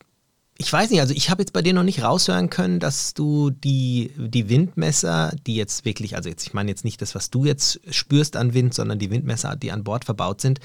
ich 0.61 0.71
weiß 0.71 0.91
nicht, 0.91 1.01
also 1.01 1.15
ich 1.15 1.31
habe 1.31 1.41
jetzt 1.41 1.55
bei 1.55 1.63
dir 1.63 1.73
noch 1.73 1.85
nicht 1.85 2.03
raushören 2.03 2.51
können, 2.51 2.81
dass 2.81 3.15
du 3.15 3.49
die, 3.49 4.13
die 4.19 4.51
Windmesser, 4.51 5.35
die 5.47 5.55
jetzt 5.55 5.87
wirklich, 5.87 6.17
also 6.17 6.29
jetzt, 6.29 6.47
ich 6.47 6.53
meine 6.53 6.71
jetzt 6.71 6.85
nicht 6.85 7.01
das, 7.01 7.15
was 7.15 7.31
du 7.31 7.47
jetzt 7.47 7.81
spürst 7.91 8.37
an 8.37 8.53
Wind, 8.53 8.75
sondern 8.75 8.99
die 8.99 9.11
Windmesser, 9.11 9.57
die 9.57 9.73
an 9.73 9.85
Bord 9.85 10.05
verbaut 10.05 10.43
sind, 10.43 10.61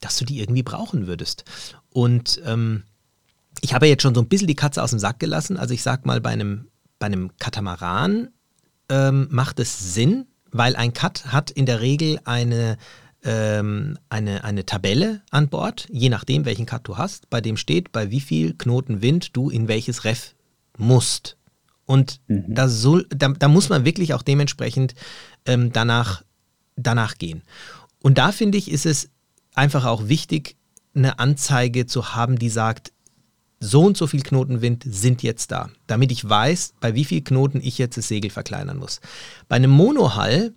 dass 0.00 0.16
du 0.16 0.24
die 0.24 0.40
irgendwie 0.40 0.62
brauchen 0.62 1.06
würdest. 1.06 1.44
Und 1.90 2.40
ähm, 2.46 2.84
ich 3.60 3.74
habe 3.74 3.84
ja 3.84 3.90
jetzt 3.90 4.02
schon 4.02 4.14
so 4.14 4.22
ein 4.22 4.28
bisschen 4.28 4.48
die 4.48 4.54
Katze 4.54 4.82
aus 4.82 4.90
dem 4.90 4.98
Sack 4.98 5.18
gelassen. 5.18 5.58
Also 5.58 5.74
ich 5.74 5.82
sag 5.82 6.06
mal, 6.06 6.22
bei 6.22 6.30
einem, 6.30 6.68
bei 6.98 7.06
einem 7.06 7.30
Katamaran 7.38 8.30
ähm, 8.88 9.28
macht 9.30 9.60
es 9.60 9.94
Sinn, 9.94 10.26
weil 10.52 10.74
ein 10.74 10.94
Cut 10.94 11.26
hat 11.26 11.50
in 11.50 11.66
der 11.66 11.82
Regel 11.82 12.18
eine 12.24 12.78
ähm, 13.24 13.98
eine, 14.10 14.44
eine 14.44 14.66
Tabelle 14.66 15.22
an 15.30 15.48
Bord, 15.48 15.88
je 15.90 16.10
nachdem, 16.10 16.44
welchen 16.44 16.66
Cut 16.66 16.86
du 16.86 16.98
hast, 16.98 17.30
bei 17.30 17.40
dem 17.40 17.56
steht, 17.56 17.90
bei 17.90 18.10
wie 18.10 18.20
viel 18.20 18.54
Knoten 18.54 19.02
Wind 19.02 19.36
du 19.36 19.50
in 19.50 19.66
welches 19.66 20.04
Ref 20.04 20.34
musst. 20.76 21.36
Und 21.86 22.20
mhm. 22.28 22.44
da, 22.48 22.68
soll, 22.68 23.06
da, 23.10 23.28
da, 23.28 23.48
muss 23.48 23.68
man 23.68 23.84
wirklich 23.84 24.14
auch 24.14 24.22
dementsprechend 24.22 24.94
ähm, 25.46 25.72
danach, 25.72 26.22
danach 26.76 27.16
gehen. 27.16 27.42
Und 28.00 28.18
da 28.18 28.32
finde 28.32 28.58
ich, 28.58 28.70
ist 28.70 28.86
es 28.86 29.10
einfach 29.54 29.84
auch 29.84 30.08
wichtig, 30.08 30.56
eine 30.94 31.18
Anzeige 31.18 31.86
zu 31.86 32.14
haben, 32.14 32.38
die 32.38 32.50
sagt, 32.50 32.92
so 33.60 33.82
und 33.82 33.96
so 33.96 34.06
viel 34.06 34.22
Knotenwind 34.22 34.84
sind 34.86 35.22
jetzt 35.22 35.50
da, 35.50 35.70
damit 35.86 36.12
ich 36.12 36.28
weiß, 36.28 36.74
bei 36.80 36.94
wie 36.94 37.04
viel 37.04 37.22
Knoten 37.22 37.60
ich 37.62 37.78
jetzt 37.78 37.96
das 37.96 38.08
Segel 38.08 38.30
verkleinern 38.30 38.76
muss. 38.76 39.00
Bei 39.48 39.56
einem 39.56 39.70
Monohall 39.70 40.52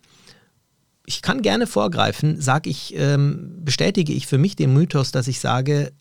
ich 1.10 1.22
kann 1.22 1.42
gerne 1.42 1.68
vorgreifen, 1.68 2.42
sage 2.42 2.70
ich, 2.70 2.94
ähm, 2.96 3.64
bestätige 3.64 4.12
ich 4.12 4.28
für 4.28 4.38
mich 4.38 4.58
den 4.58 4.74
Mythos, 4.74 5.12
dass 5.12 5.30
ich 5.30 5.40
sage, 5.40 5.94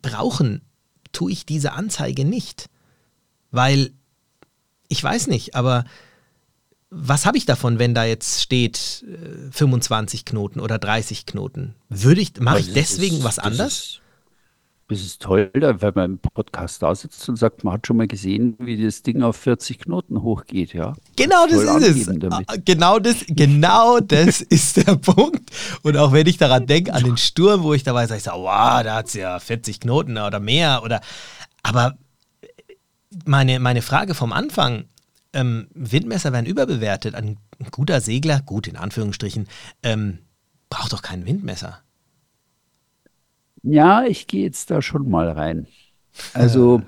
brauchen 0.00 0.62
tue 1.10 1.32
ich 1.32 1.44
diese 1.44 1.72
Anzeige 1.72 2.24
nicht. 2.24 2.70
Weil 3.50 3.90
ich 4.86 5.02
weiß 5.02 5.26
nicht, 5.26 5.56
aber 5.56 5.84
was 6.88 7.26
habe 7.26 7.36
ich 7.36 7.46
davon, 7.46 7.80
wenn 7.80 7.94
da 7.94 8.04
jetzt 8.04 8.40
steht 8.42 9.04
äh, 9.08 9.50
25 9.50 10.24
Knoten 10.24 10.60
oder 10.60 10.78
30 10.78 11.26
Knoten? 11.26 11.74
Würde 11.88 12.20
ich, 12.20 12.38
mache 12.38 12.60
ich 12.60 12.72
deswegen 12.72 13.18
ist, 13.18 13.24
was 13.24 13.40
anders? 13.40 14.00
Das 14.88 15.00
ist 15.02 15.20
toll, 15.20 15.50
wenn 15.52 15.94
man 15.94 16.12
im 16.12 16.18
Podcast 16.18 16.82
da 16.82 16.94
sitzt 16.94 17.28
und 17.28 17.36
sagt, 17.36 17.62
man 17.62 17.74
hat 17.74 17.86
schon 17.86 17.98
mal 17.98 18.06
gesehen, 18.06 18.56
wie 18.58 18.82
das 18.82 19.02
Ding 19.02 19.22
auf 19.22 19.36
40 19.36 19.80
Knoten 19.80 20.22
hochgeht, 20.22 20.72
ja. 20.72 20.94
Genau 21.14 21.46
das 21.46 21.82
ist 21.82 22.08
es. 22.08 22.18
Damit. 22.18 22.48
Ah, 22.48 22.54
genau 22.64 22.98
das, 22.98 23.16
genau 23.28 24.00
das 24.00 24.40
ist 24.48 24.78
der 24.78 24.96
Punkt. 24.96 25.50
Und 25.82 25.98
auch 25.98 26.12
wenn 26.12 26.26
ich 26.26 26.38
daran 26.38 26.66
denke, 26.66 26.94
an 26.94 27.04
den 27.04 27.18
Sturm, 27.18 27.64
wo 27.64 27.74
ich 27.74 27.82
dabei 27.82 28.06
sage, 28.06 28.16
ich 28.16 28.24
sage, 28.24 28.38
wow, 28.38 28.82
da 28.82 28.96
hat 28.96 29.08
es 29.08 29.14
ja 29.14 29.38
40 29.38 29.80
Knoten 29.80 30.16
oder 30.16 30.40
mehr. 30.40 30.82
Oder 30.82 31.02
aber 31.62 31.98
meine, 33.26 33.60
meine 33.60 33.82
Frage 33.82 34.14
vom 34.14 34.32
Anfang, 34.32 34.84
ähm, 35.34 35.68
Windmesser 35.74 36.32
werden 36.32 36.46
überbewertet. 36.46 37.14
Ein, 37.14 37.36
ein, 37.58 37.70
guter 37.70 38.00
Segler, 38.00 38.40
gut 38.40 38.66
in 38.66 38.76
Anführungsstrichen, 38.76 39.48
ähm, 39.82 40.20
braucht 40.70 40.94
doch 40.94 41.02
kein 41.02 41.26
Windmesser. 41.26 41.82
Ja, 43.68 44.04
ich 44.04 44.26
gehe 44.26 44.44
jetzt 44.44 44.70
da 44.70 44.80
schon 44.80 45.10
mal 45.10 45.30
rein. 45.30 45.66
Also, 46.32 46.82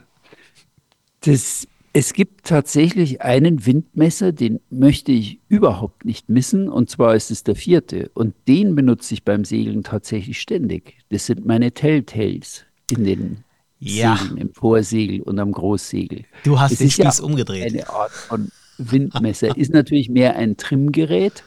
das, 1.20 1.66
es 1.92 2.12
gibt 2.12 2.46
tatsächlich 2.46 3.22
einen 3.22 3.66
Windmesser, 3.66 4.32
den 4.32 4.60
möchte 4.70 5.12
ich 5.12 5.40
überhaupt 5.48 6.04
nicht 6.04 6.28
missen, 6.28 6.68
und 6.68 6.88
zwar 6.88 7.14
ist 7.14 7.30
es 7.30 7.44
der 7.44 7.54
vierte. 7.54 8.10
Und 8.14 8.34
den 8.48 8.74
benutze 8.74 9.14
ich 9.14 9.24
beim 9.24 9.44
Segeln 9.44 9.82
tatsächlich 9.82 10.40
ständig. 10.40 10.98
Das 11.10 11.26
sind 11.26 11.44
meine 11.44 11.72
Telltales 11.72 12.64
in 12.90 13.04
den 13.04 13.44
ja. 13.78 14.16
Segeln, 14.16 14.38
im 14.38 14.54
Vorsegel 14.54 15.20
und 15.22 15.38
am 15.38 15.52
Großsegel. 15.52 16.24
Du 16.44 16.58
hast 16.58 16.72
es 16.72 16.78
den 16.78 16.90
Spieß 16.90 17.18
ja 17.18 17.24
umgedreht. 17.24 17.72
Eine 17.72 17.88
Art 17.90 18.10
von 18.10 18.50
Windmesser. 18.78 19.56
ist 19.56 19.72
natürlich 19.72 20.08
mehr 20.08 20.36
ein 20.36 20.56
Trimmgerät, 20.56 21.44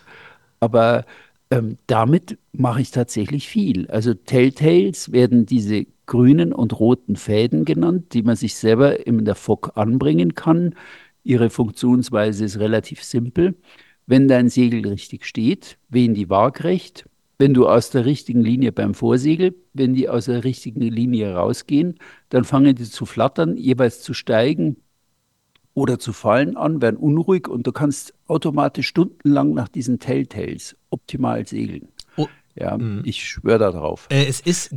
aber 0.59 1.05
ähm, 1.53 1.77
damit 1.85 2.39
mache 2.51 2.81
ich 2.81 2.89
tatsächlich 2.89 3.47
viel. 3.47 3.87
Also 3.87 4.15
Telltales 4.15 5.11
werden 5.11 5.45
diese 5.45 5.85
grünen 6.07 6.51
und 6.51 6.79
roten 6.79 7.15
Fäden 7.15 7.63
genannt, 7.63 8.13
die 8.13 8.23
man 8.23 8.35
sich 8.35 8.55
selber 8.55 9.05
in 9.05 9.23
der 9.23 9.35
Fock 9.35 9.73
anbringen 9.75 10.33
kann. 10.33 10.73
Ihre 11.23 11.51
Funktionsweise 11.51 12.45
ist 12.45 12.57
relativ 12.57 13.03
simpel. 13.03 13.55
Wenn 14.07 14.27
dein 14.27 14.49
Segel 14.49 14.87
richtig 14.87 15.25
steht, 15.25 15.77
wehen 15.89 16.15
die 16.15 16.29
waagrecht. 16.29 17.05
Wenn 17.37 17.53
du 17.53 17.67
aus 17.67 17.91
der 17.91 18.05
richtigen 18.05 18.41
Linie 18.41 18.71
beim 18.71 18.95
Vorsegel, 18.95 19.55
wenn 19.73 19.93
die 19.93 20.09
aus 20.09 20.25
der 20.25 20.43
richtigen 20.43 20.81
Linie 20.81 21.35
rausgehen, 21.35 21.99
dann 22.29 22.45
fangen 22.45 22.75
die 22.75 22.83
zu 22.83 23.05
flattern, 23.05 23.57
jeweils 23.57 24.01
zu 24.01 24.13
steigen 24.15 24.77
oder 25.73 25.99
zu 25.99 26.13
fallen 26.13 26.55
an, 26.55 26.81
werden 26.81 26.97
unruhig 26.97 27.47
und 27.47 27.65
du 27.65 27.71
kannst 27.71 28.13
automatisch 28.27 28.87
stundenlang 28.87 29.53
nach 29.53 29.67
diesen 29.67 29.99
Telltales 29.99 30.75
optimal 30.89 31.47
segeln. 31.47 31.89
Oh. 32.15 32.27
Ja, 32.55 32.77
mhm. 32.77 33.01
ich 33.05 33.27
schwöre 33.27 33.59
darauf. 33.59 34.07
Äh, 34.09 34.25
es 34.25 34.39
ist 34.39 34.75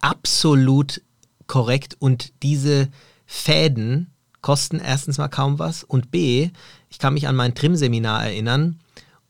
absolut 0.00 1.02
korrekt 1.46 1.96
und 1.98 2.42
diese 2.42 2.88
Fäden 3.26 4.10
kosten 4.40 4.80
erstens 4.80 5.18
mal 5.18 5.28
kaum 5.28 5.58
was 5.58 5.84
und 5.84 6.10
B, 6.10 6.50
ich 6.88 6.98
kann 6.98 7.14
mich 7.14 7.28
an 7.28 7.36
mein 7.36 7.54
Trim-Seminar 7.54 8.24
erinnern 8.24 8.78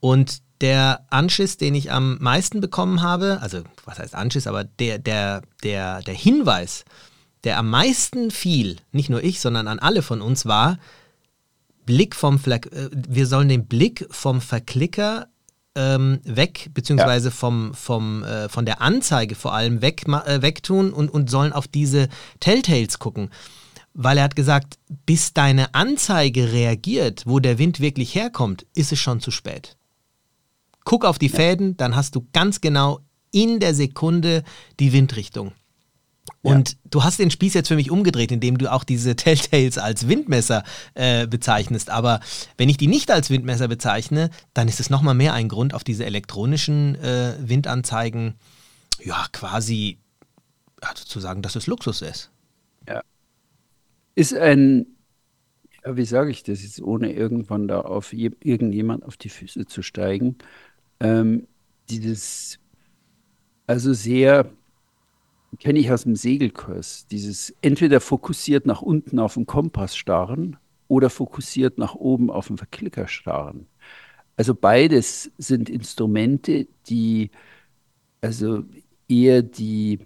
und 0.00 0.42
der 0.61 1.07
Anschiss, 1.11 1.57
den 1.57 1.74
ich 1.74 1.92
am 1.92 2.18
meisten 2.20 2.61
bekommen 2.61 3.02
habe, 3.02 3.38
also 3.40 3.62
was 3.85 3.98
heißt 3.98 4.14
Anschiss, 4.14 4.46
aber 4.46 4.64
der, 4.64 4.98
der, 4.98 5.42
der, 5.62 6.02
der 6.02 6.14
Hinweis, 6.14 6.85
der 7.44 7.59
am 7.59 7.70
meisten 7.70 8.31
fiel, 8.31 8.76
nicht 8.92 9.11
nur 9.11 9.22
ich, 9.22 9.40
sondern 9.40 9.68
an 9.68 9.78
alle 9.78 10.02
von 10.02 10.20
uns, 10.20 10.46
war, 10.46 10.78
Blick 11.88 12.14
vom 12.14 12.38
Fleck, 12.38 12.66
äh, 12.66 12.90
wir 12.92 13.27
sollen 13.27 13.48
den 13.48 13.66
Blick 13.66 14.07
vom 14.11 14.42
Verklicker 14.42 15.29
ähm, 15.74 16.20
weg, 16.22 16.68
beziehungsweise 16.74 17.29
ja. 17.29 17.35
vom, 17.35 17.72
vom, 17.72 18.22
äh, 18.24 18.51
von 18.51 18.66
der 18.66 18.83
Anzeige 18.83 19.35
vor 19.35 19.55
allem 19.55 19.81
weg, 19.81 20.07
äh, 20.07 20.42
wegtun 20.42 20.92
und, 20.92 21.09
und 21.09 21.31
sollen 21.31 21.55
auf 21.55 21.66
diese 21.66 22.11
Telltales 22.40 22.98
gucken. 22.98 23.31
Weil 23.94 24.18
er 24.18 24.24
hat 24.24 24.37
gesagt, 24.37 24.79
bis 25.07 25.33
deine 25.33 25.74
Anzeige 25.74 26.53
reagiert, 26.53 27.22
wo 27.24 27.40
der 27.40 27.57
Wind 27.57 27.81
wirklich 27.81 28.14
herkommt, 28.14 28.66
ist 28.74 28.92
es 28.92 28.98
schon 28.98 29.20
zu 29.20 29.31
spät. 29.31 29.79
Guck 30.85 31.07
auf 31.07 31.18
die 31.18 31.31
Fäden, 31.31 31.74
dann 31.79 31.96
hast 31.96 32.14
du 32.14 32.27
ganz 32.35 32.61
genau 32.61 33.01
in 33.33 33.61
der 33.61 33.74
Sekunde 33.74 34.44
die 34.79 34.92
Windrichtung. 34.92 35.53
Und 36.42 36.70
ja. 36.70 36.76
du 36.90 37.04
hast 37.04 37.18
den 37.18 37.30
Spieß 37.30 37.54
jetzt 37.54 37.68
für 37.68 37.76
mich 37.76 37.90
umgedreht, 37.90 38.32
indem 38.32 38.58
du 38.58 38.70
auch 38.70 38.84
diese 38.84 39.16
Telltales 39.16 39.78
als 39.78 40.08
Windmesser 40.08 40.64
äh, 40.94 41.26
bezeichnest. 41.26 41.90
Aber 41.90 42.20
wenn 42.56 42.68
ich 42.68 42.76
die 42.76 42.86
nicht 42.86 43.10
als 43.10 43.30
Windmesser 43.30 43.68
bezeichne, 43.68 44.30
dann 44.54 44.68
ist 44.68 44.80
es 44.80 44.90
nochmal 44.90 45.14
mehr 45.14 45.34
ein 45.34 45.48
Grund, 45.48 45.74
auf 45.74 45.84
diese 45.84 46.04
elektronischen 46.04 46.94
äh, 46.96 47.34
Windanzeigen 47.40 48.34
ja 49.02 49.26
quasi 49.32 49.98
also 50.80 51.04
zu 51.04 51.20
sagen, 51.20 51.42
dass 51.42 51.56
es 51.56 51.66
Luxus 51.66 52.02
ist. 52.02 52.30
Ja. 52.86 53.02
Ist 54.14 54.34
ein, 54.34 54.86
ja, 55.84 55.96
wie 55.96 56.04
sage 56.04 56.30
ich 56.30 56.42
das 56.42 56.62
jetzt, 56.62 56.80
ohne 56.80 57.12
irgendwann 57.12 57.68
da 57.68 57.80
auf 57.80 58.12
irgendjemand 58.12 59.04
auf 59.04 59.16
die 59.16 59.28
Füße 59.28 59.66
zu 59.66 59.82
steigen, 59.82 60.36
ähm, 61.00 61.46
dieses, 61.90 62.58
also 63.66 63.92
sehr 63.92 64.50
kenne 65.58 65.78
ich 65.78 65.90
aus 65.90 66.04
dem 66.04 66.16
Segelkurs. 66.16 67.06
Dieses 67.11 67.54
entweder 67.62 68.00
fokussiert 68.00 68.66
nach 68.66 68.82
unten 68.82 69.18
auf 69.18 69.34
den 69.34 69.46
Kompass 69.46 69.96
starren 69.96 70.56
oder 70.88 71.11
fokussiert 71.11 71.78
nach 71.78 71.94
oben 71.94 72.30
auf 72.30 72.48
den 72.48 72.56
Verklicker 72.56 73.08
starren. 73.08 73.66
Also 74.37 74.54
beides 74.54 75.30
sind 75.38 75.68
Instrumente, 75.68 76.66
die 76.88 77.30
also 78.20 78.64
eher 79.08 79.42
die, 79.42 80.00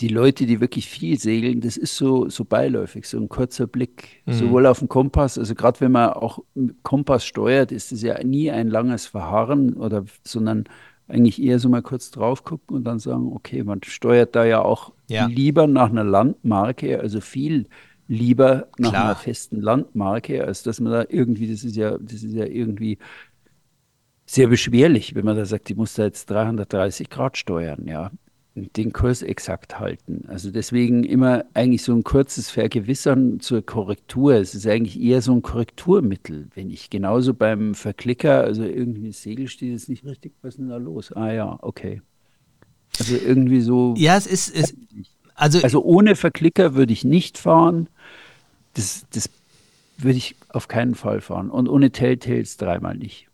die 0.00 0.08
Leute, 0.08 0.46
die 0.46 0.60
wirklich 0.60 0.88
viel 0.88 1.18
segeln, 1.18 1.60
das 1.60 1.76
ist 1.76 1.96
so, 1.96 2.28
so 2.28 2.44
beiläufig, 2.44 3.06
so 3.06 3.18
ein 3.18 3.28
kurzer 3.28 3.66
Blick, 3.66 4.22
mhm. 4.26 4.32
sowohl 4.32 4.66
auf 4.66 4.78
den 4.78 4.88
Kompass, 4.88 5.38
also 5.38 5.54
gerade 5.54 5.80
wenn 5.80 5.92
man 5.92 6.10
auch 6.10 6.40
Kompass 6.82 7.24
steuert, 7.24 7.72
ist 7.72 7.92
es 7.92 8.02
ja 8.02 8.22
nie 8.24 8.50
ein 8.50 8.68
langes 8.68 9.06
Verharren 9.06 9.74
oder, 9.74 10.04
sondern 10.24 10.64
eigentlich 11.08 11.42
eher 11.42 11.58
so 11.58 11.68
mal 11.68 11.82
kurz 11.82 12.10
drauf 12.10 12.44
gucken 12.44 12.76
und 12.76 12.84
dann 12.84 12.98
sagen, 12.98 13.32
okay, 13.32 13.62
man 13.64 13.82
steuert 13.82 14.34
da 14.34 14.44
ja 14.44 14.62
auch 14.62 14.92
ja. 15.08 15.26
lieber 15.26 15.66
nach 15.66 15.90
einer 15.90 16.04
Landmarke, 16.04 17.00
also 17.00 17.20
viel 17.20 17.66
lieber 18.08 18.68
nach 18.78 18.90
Klar. 18.90 19.04
einer 19.04 19.14
festen 19.16 19.60
Landmarke, 19.60 20.44
als 20.44 20.62
dass 20.62 20.80
man 20.80 20.92
da 20.92 21.04
irgendwie, 21.08 21.50
das 21.50 21.64
ist 21.64 21.76
ja, 21.76 21.98
das 21.98 22.22
ist 22.22 22.34
ja 22.34 22.46
irgendwie 22.46 22.98
sehr 24.26 24.48
beschwerlich, 24.48 25.14
wenn 25.14 25.24
man 25.24 25.36
da 25.36 25.44
sagt, 25.44 25.68
die 25.68 25.74
muss 25.74 25.94
da 25.94 26.04
jetzt 26.04 26.30
330 26.30 27.10
Grad 27.10 27.36
steuern, 27.36 27.86
ja 27.86 28.10
den 28.54 28.92
Kurs 28.92 29.22
exakt 29.22 29.80
halten. 29.80 30.24
Also 30.28 30.50
deswegen 30.50 31.04
immer 31.04 31.44
eigentlich 31.54 31.82
so 31.82 31.94
ein 31.94 32.04
kurzes 32.04 32.50
Vergewissern 32.50 33.40
zur 33.40 33.64
Korrektur. 33.64 34.34
Es 34.34 34.54
ist 34.54 34.66
eigentlich 34.66 35.00
eher 35.00 35.22
so 35.22 35.32
ein 35.32 35.42
Korrekturmittel. 35.42 36.48
Wenn 36.54 36.70
ich 36.70 36.90
genauso 36.90 37.32
beim 37.32 37.74
Verklicker, 37.74 38.42
also 38.42 38.64
irgendwie 38.64 39.08
das 39.08 39.22
Segel 39.22 39.48
steht 39.48 39.72
jetzt 39.72 39.88
nicht 39.88 40.04
richtig, 40.04 40.34
was 40.42 40.54
ist 40.54 40.58
denn 40.58 40.68
da 40.68 40.76
los? 40.76 41.12
Ah 41.12 41.32
ja, 41.32 41.58
okay. 41.62 42.02
Also 42.98 43.16
irgendwie 43.16 43.62
so. 43.62 43.94
Ja, 43.96 44.16
es 44.18 44.26
ist. 44.26 44.54
Es, 44.54 44.74
also, 45.34 45.60
also 45.62 45.82
ohne 45.82 46.14
Verklicker 46.14 46.74
würde 46.74 46.92
ich 46.92 47.04
nicht 47.04 47.38
fahren. 47.38 47.88
Das, 48.74 49.06
das 49.14 49.30
würde 49.96 50.18
ich 50.18 50.36
auf 50.50 50.68
keinen 50.68 50.94
Fall 50.94 51.22
fahren. 51.22 51.50
Und 51.50 51.68
ohne 51.68 51.90
Telltales 51.90 52.58
dreimal 52.58 52.96
nicht. 52.96 53.28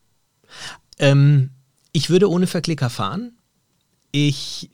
Ähm, 1.01 1.51
ich 1.93 2.09
würde 2.09 2.31
ohne 2.31 2.47
Verklicker 2.47 2.89
fahren 2.89 3.38
ich, 4.11 4.71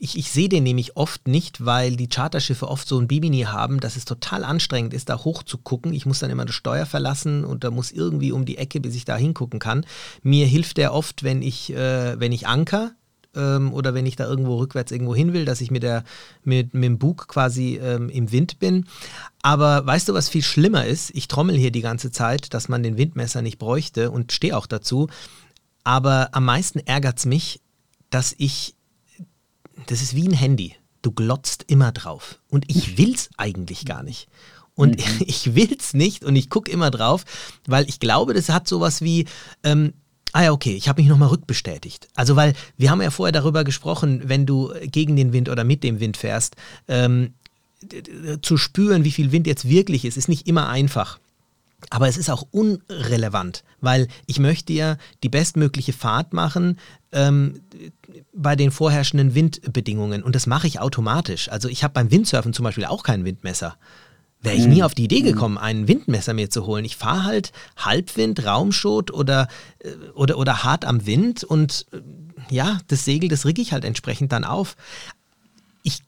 ich, 0.00 0.18
ich 0.18 0.30
sehe 0.30 0.48
den 0.48 0.64
nämlich 0.64 0.96
oft 0.96 1.28
nicht, 1.28 1.64
weil 1.64 1.94
die 1.94 2.08
Charterschiffe 2.08 2.68
oft 2.68 2.88
so 2.88 2.98
ein 2.98 3.06
Bimini 3.06 3.42
haben, 3.42 3.78
dass 3.78 3.94
es 3.94 4.04
total 4.04 4.42
anstrengend 4.42 4.94
ist, 4.94 5.08
da 5.08 5.18
hoch 5.18 5.44
zu 5.44 5.58
gucken. 5.58 5.92
Ich 5.92 6.06
muss 6.06 6.18
dann 6.18 6.30
immer 6.30 6.44
das 6.44 6.56
Steuer 6.56 6.84
verlassen 6.84 7.44
und 7.44 7.62
da 7.62 7.70
muss 7.70 7.92
irgendwie 7.92 8.32
um 8.32 8.44
die 8.44 8.58
Ecke, 8.58 8.80
bis 8.80 8.96
ich 8.96 9.04
da 9.04 9.16
hingucken 9.16 9.60
kann. 9.60 9.86
Mir 10.22 10.46
hilft 10.46 10.76
der 10.76 10.92
oft, 10.92 11.22
wenn 11.22 11.40
ich, 11.40 11.72
äh, 11.72 12.18
wenn 12.18 12.32
ich 12.32 12.48
anker 12.48 12.92
ähm, 13.36 13.72
oder 13.72 13.94
wenn 13.94 14.06
ich 14.06 14.16
da 14.16 14.26
irgendwo 14.26 14.56
rückwärts 14.56 14.90
irgendwo 14.90 15.14
hin 15.14 15.32
will, 15.32 15.44
dass 15.44 15.60
ich 15.60 15.70
mit, 15.70 15.84
der, 15.84 16.02
mit, 16.42 16.74
mit 16.74 16.84
dem 16.84 16.98
Bug 16.98 17.28
quasi 17.28 17.78
ähm, 17.80 18.08
im 18.08 18.32
Wind 18.32 18.58
bin. 18.58 18.86
Aber 19.42 19.86
weißt 19.86 20.08
du, 20.08 20.14
was 20.14 20.28
viel 20.28 20.42
schlimmer 20.42 20.84
ist? 20.84 21.12
Ich 21.14 21.28
trommel 21.28 21.56
hier 21.56 21.70
die 21.70 21.80
ganze 21.80 22.10
Zeit, 22.10 22.54
dass 22.54 22.68
man 22.68 22.82
den 22.82 22.96
Windmesser 22.96 23.40
nicht 23.40 23.58
bräuchte 23.58 24.10
und 24.10 24.32
stehe 24.32 24.56
auch 24.56 24.66
dazu. 24.66 25.08
Aber 25.84 26.30
am 26.32 26.46
meisten 26.46 26.80
ärgert 26.80 27.18
es 27.18 27.26
mich, 27.26 27.60
dass 28.14 28.32
ich, 28.38 28.76
das 29.86 30.00
ist 30.00 30.14
wie 30.14 30.28
ein 30.28 30.34
Handy. 30.34 30.76
Du 31.02 31.10
glotzt 31.10 31.64
immer 31.66 31.90
drauf. 31.90 32.38
Und 32.48 32.64
ich 32.68 32.96
will's 32.96 33.28
eigentlich 33.36 33.84
gar 33.84 34.04
nicht. 34.04 34.28
Und 34.76 34.98
mhm. 34.98 35.22
ich 35.26 35.56
will's 35.56 35.94
nicht 35.94 36.24
und 36.24 36.36
ich 36.36 36.48
gucke 36.48 36.70
immer 36.70 36.92
drauf, 36.92 37.24
weil 37.66 37.88
ich 37.88 37.98
glaube, 37.98 38.32
das 38.32 38.50
hat 38.50 38.68
sowas 38.68 39.02
wie, 39.02 39.26
ähm, 39.64 39.94
ah 40.32 40.44
ja, 40.44 40.52
okay, 40.52 40.74
ich 40.74 40.88
habe 40.88 41.02
mich 41.02 41.08
nochmal 41.08 41.30
rückbestätigt. 41.30 42.06
Also, 42.14 42.36
weil 42.36 42.54
wir 42.76 42.90
haben 42.92 43.02
ja 43.02 43.10
vorher 43.10 43.32
darüber 43.32 43.64
gesprochen, 43.64 44.22
wenn 44.26 44.46
du 44.46 44.72
gegen 44.84 45.16
den 45.16 45.32
Wind 45.32 45.48
oder 45.48 45.64
mit 45.64 45.82
dem 45.82 45.98
Wind 45.98 46.16
fährst, 46.16 46.54
ähm, 46.86 47.34
zu 48.42 48.56
spüren, 48.56 49.02
wie 49.02 49.10
viel 49.10 49.32
Wind 49.32 49.48
jetzt 49.48 49.68
wirklich 49.68 50.04
ist, 50.04 50.16
ist 50.16 50.28
nicht 50.28 50.46
immer 50.46 50.68
einfach. 50.68 51.18
Aber 51.90 52.08
es 52.08 52.16
ist 52.16 52.30
auch 52.30 52.46
unrelevant, 52.50 53.64
weil 53.80 54.08
ich 54.26 54.38
möchte 54.38 54.72
ja 54.72 54.96
die 55.22 55.28
bestmögliche 55.28 55.92
Fahrt 55.92 56.32
machen 56.32 56.78
ähm, 57.12 57.60
bei 58.32 58.56
den 58.56 58.70
vorherrschenden 58.70 59.34
Windbedingungen. 59.34 60.22
Und 60.22 60.34
das 60.34 60.46
mache 60.46 60.66
ich 60.66 60.80
automatisch. 60.80 61.48
Also 61.48 61.68
ich 61.68 61.84
habe 61.84 61.94
beim 61.94 62.10
Windsurfen 62.10 62.52
zum 62.52 62.64
Beispiel 62.64 62.84
auch 62.84 63.02
kein 63.02 63.24
Windmesser. 63.24 63.76
Wäre 64.44 64.56
ich 64.56 64.66
nie 64.66 64.76
mhm. 64.76 64.82
auf 64.82 64.94
die 64.94 65.04
Idee 65.04 65.20
mhm. 65.20 65.26
gekommen, 65.26 65.58
ein 65.58 65.88
Windmesser 65.88 66.34
mir 66.34 66.50
zu 66.50 66.66
holen. 66.66 66.84
Ich 66.84 66.96
fahre 66.96 67.24
halt 67.24 67.52
Halbwind, 67.76 68.44
Raumschot 68.44 69.10
oder, 69.10 69.48
äh, 69.78 69.90
oder, 70.14 70.36
oder 70.36 70.64
hart 70.64 70.84
am 70.84 71.06
Wind 71.06 71.44
und 71.44 71.86
äh, 71.92 72.00
ja, 72.50 72.78
das 72.88 73.06
Segel, 73.06 73.30
das 73.30 73.46
rigge 73.46 73.62
ich 73.62 73.72
halt 73.72 73.86
entsprechend 73.86 74.32
dann 74.32 74.44
auf. 74.44 74.76
Ich 75.82 76.02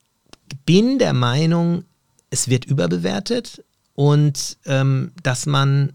bin 0.66 0.98
der 0.98 1.14
Meinung, 1.14 1.84
es 2.28 2.48
wird 2.48 2.66
überbewertet 2.66 3.64
und 3.96 4.58
ähm, 4.66 5.10
dass 5.24 5.46
man 5.46 5.92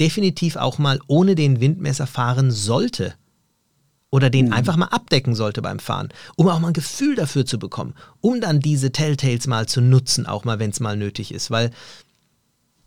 definitiv 0.00 0.56
auch 0.56 0.78
mal 0.78 0.98
ohne 1.06 1.34
den 1.34 1.60
Windmesser 1.60 2.06
fahren 2.06 2.50
sollte 2.50 3.14
oder 4.10 4.30
den 4.30 4.46
mhm. 4.46 4.52
einfach 4.54 4.76
mal 4.76 4.86
abdecken 4.86 5.34
sollte 5.34 5.60
beim 5.60 5.78
Fahren, 5.78 6.08
um 6.36 6.48
auch 6.48 6.60
mal 6.60 6.68
ein 6.68 6.74
Gefühl 6.74 7.14
dafür 7.14 7.44
zu 7.44 7.58
bekommen, 7.58 7.94
um 8.22 8.40
dann 8.40 8.60
diese 8.60 8.92
Telltales 8.92 9.46
mal 9.46 9.66
zu 9.66 9.82
nutzen, 9.82 10.26
auch 10.26 10.44
mal, 10.44 10.58
wenn 10.58 10.70
es 10.70 10.80
mal 10.80 10.96
nötig 10.96 11.34
ist, 11.34 11.50
weil 11.50 11.70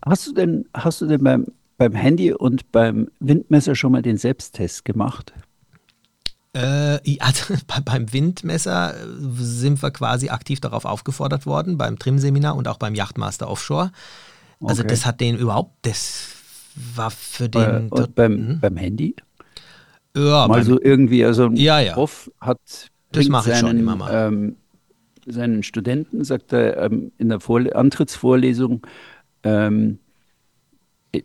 Hast 0.04 0.26
du 0.28 0.32
denn, 0.32 0.66
hast 0.72 1.00
du 1.00 1.06
denn 1.06 1.24
beim, 1.24 1.46
beim 1.78 1.94
Handy 1.94 2.32
und 2.32 2.70
beim 2.70 3.08
Windmesser 3.18 3.74
schon 3.74 3.90
mal 3.90 4.02
den 4.02 4.18
Selbsttest 4.18 4.84
gemacht? 4.84 5.32
Äh, 6.56 7.18
also 7.20 7.54
beim 7.84 8.12
Windmesser 8.12 8.94
sind 9.36 9.82
wir 9.82 9.90
quasi 9.90 10.30
aktiv 10.30 10.60
darauf 10.60 10.84
aufgefordert 10.84 11.44
worden, 11.44 11.76
beim 11.76 11.98
Trim-Seminar 11.98 12.56
und 12.56 12.66
auch 12.68 12.78
beim 12.78 12.94
Yachtmaster 12.94 13.48
Offshore. 13.48 13.92
Also 14.64 14.82
okay. 14.82 14.90
das 14.90 15.04
hat 15.04 15.20
den 15.20 15.36
überhaupt, 15.36 15.74
das 15.82 16.28
war 16.94 17.10
für 17.10 17.50
den... 17.50 17.88
Äh, 17.88 17.88
und 17.90 18.14
beim, 18.14 18.32
hm? 18.32 18.60
beim 18.60 18.76
Handy? 18.78 19.14
Ja, 20.16 20.48
mal 20.48 20.64
so 20.64 20.80
irgendwie, 20.80 21.26
also 21.26 21.44
ein 21.44 21.56
ja, 21.56 21.78
ja. 21.80 21.92
Prof 21.92 22.30
hat 22.40 22.58
das 23.12 23.28
mache 23.28 23.52
ich 23.52 23.58
schon 23.58 23.78
immer 23.78 23.96
mal. 23.96 24.10
Ähm, 24.28 24.56
seinen 25.26 25.62
Studenten, 25.62 26.24
sagt 26.24 26.54
er 26.54 26.78
ähm, 26.78 27.12
in 27.18 27.28
der 27.28 27.40
Vorle 27.40 27.76
Antrittsvorlesung, 27.76 28.86
ähm, 29.42 29.98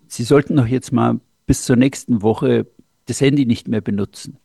sie 0.07 0.23
sollten 0.23 0.57
doch 0.57 0.67
jetzt 0.67 0.91
mal 0.91 1.21
bis 1.45 1.63
zur 1.63 1.77
nächsten 1.77 2.21
Woche 2.21 2.67
das 3.05 3.21
Handy 3.21 3.45
nicht 3.45 3.69
mehr 3.69 3.81
benutzen 3.81 4.40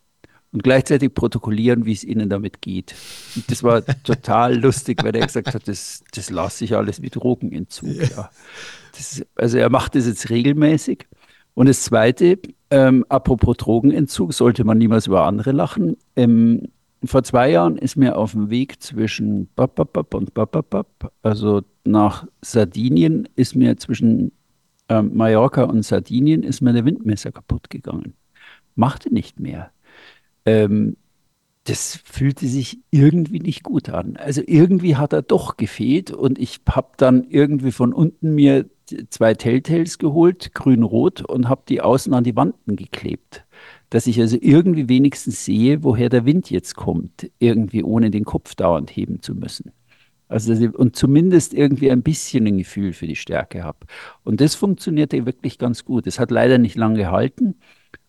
und 0.57 0.63
gleichzeitig 0.63 1.13
protokollieren, 1.13 1.85
wie 1.85 1.93
es 1.93 2.03
ihnen 2.03 2.31
damit 2.31 2.63
geht. 2.63 2.95
Und 3.37 3.51
das 3.51 3.63
war 3.63 3.85
total 4.05 4.57
lustig, 4.57 5.05
weil 5.05 5.15
er 5.15 5.27
gesagt 5.27 5.53
hat, 5.53 5.69
das, 5.69 6.03
das 6.15 6.31
lasse 6.31 6.65
ich 6.65 6.75
alles 6.75 7.03
wie 7.03 7.11
Drogenentzug. 7.11 7.95
Ja. 8.17 8.31
Das, 8.97 9.23
also 9.35 9.59
er 9.59 9.69
macht 9.69 9.97
das 9.97 10.07
jetzt 10.07 10.31
regelmäßig. 10.31 11.09
Und 11.53 11.69
das 11.69 11.83
Zweite, 11.83 12.39
ähm, 12.71 13.05
apropos 13.11 13.59
Drogenentzug, 13.59 14.33
sollte 14.33 14.65
man 14.65 14.79
niemals 14.79 15.09
über 15.09 15.27
andere 15.27 15.53
lachen. 15.53 15.99
Ähm, 16.17 16.69
vor 17.05 17.23
zwei 17.23 17.51
Jahren 17.51 17.77
ist 17.77 17.97
mir 17.97 18.17
auf 18.17 18.33
dem 18.33 18.49
Weg 18.49 18.83
zwischen 18.83 19.51
Bababab 19.57 20.15
und 20.15 20.33
Bababab, 20.33 21.13
also 21.23 21.61
nach 21.85 22.27
Sardinien, 22.41 23.29
ist 23.37 23.55
mir 23.55 23.77
zwischen 23.77 24.33
ähm, 24.89 25.11
Mallorca 25.15 25.65
und 25.65 25.83
Sardinien, 25.83 26.43
ist 26.43 26.63
mir 26.63 26.73
der 26.73 26.87
Windmesser 26.87 27.31
kaputt 27.31 27.69
gegangen. 27.69 28.15
Machte 28.75 29.13
nicht 29.13 29.39
mehr. 29.39 29.71
Ähm, 30.47 30.97
das 31.65 32.01
fühlte 32.05 32.47
sich 32.47 32.79
irgendwie 32.91 33.41
nicht 33.41 33.65
gut 33.65 33.89
an. 33.89 34.17
Also 34.17 34.41
irgendwie 34.47 34.97
hat 34.97 35.13
er 35.13 35.23
doch 35.23 35.57
gefehlt 35.57 36.13
und 36.13 36.39
ich 36.39 36.61
habe 36.69 36.93
dann 36.97 37.25
irgendwie 37.29 37.73
von 37.73 37.93
unten 37.93 38.35
mir 38.35 38.67
zwei 39.11 39.35
Telltales 39.35 39.99
geholt, 39.99 40.55
grün-rot, 40.55 41.23
und 41.23 41.49
habe 41.49 41.63
die 41.69 41.81
außen 41.81 42.15
an 42.15 42.25
die 42.25 42.37
Wanden 42.37 42.77
geklebt. 42.77 43.45
Dass 43.91 44.07
ich 44.07 44.21
also 44.21 44.39
irgendwie 44.41 44.89
wenigstens 44.89 45.45
sehe, 45.45 45.83
woher 45.83 46.09
der 46.09 46.25
Wind 46.25 46.51
jetzt 46.51 46.77
kommt, 46.77 47.31
irgendwie 47.39 47.83
ohne 47.83 48.11
den 48.11 48.25
Kopf 48.25 48.55
dauernd 48.55 48.91
heben 48.91 49.21
zu 49.23 49.35
müssen. 49.35 49.73
Also 50.29 50.53
und 50.53 50.97
zumindest 50.97 51.55
irgendwie 51.55 51.91
ein 51.91 52.03
bisschen 52.03 52.47
ein 52.47 52.59
Gefühl 52.59 52.93
für 52.93 53.07
die 53.07 53.17
Stärke 53.17 53.63
habe. 53.63 53.87
Und 54.25 54.41
das 54.41 54.57
funktionierte 54.57 55.25
wirklich 55.25 55.59
ganz 55.59 55.85
gut. 55.85 56.07
Es 56.07 56.19
hat 56.19 56.31
leider 56.33 56.59
nicht 56.59 56.77
lange 56.77 56.99
gehalten. 56.99 57.57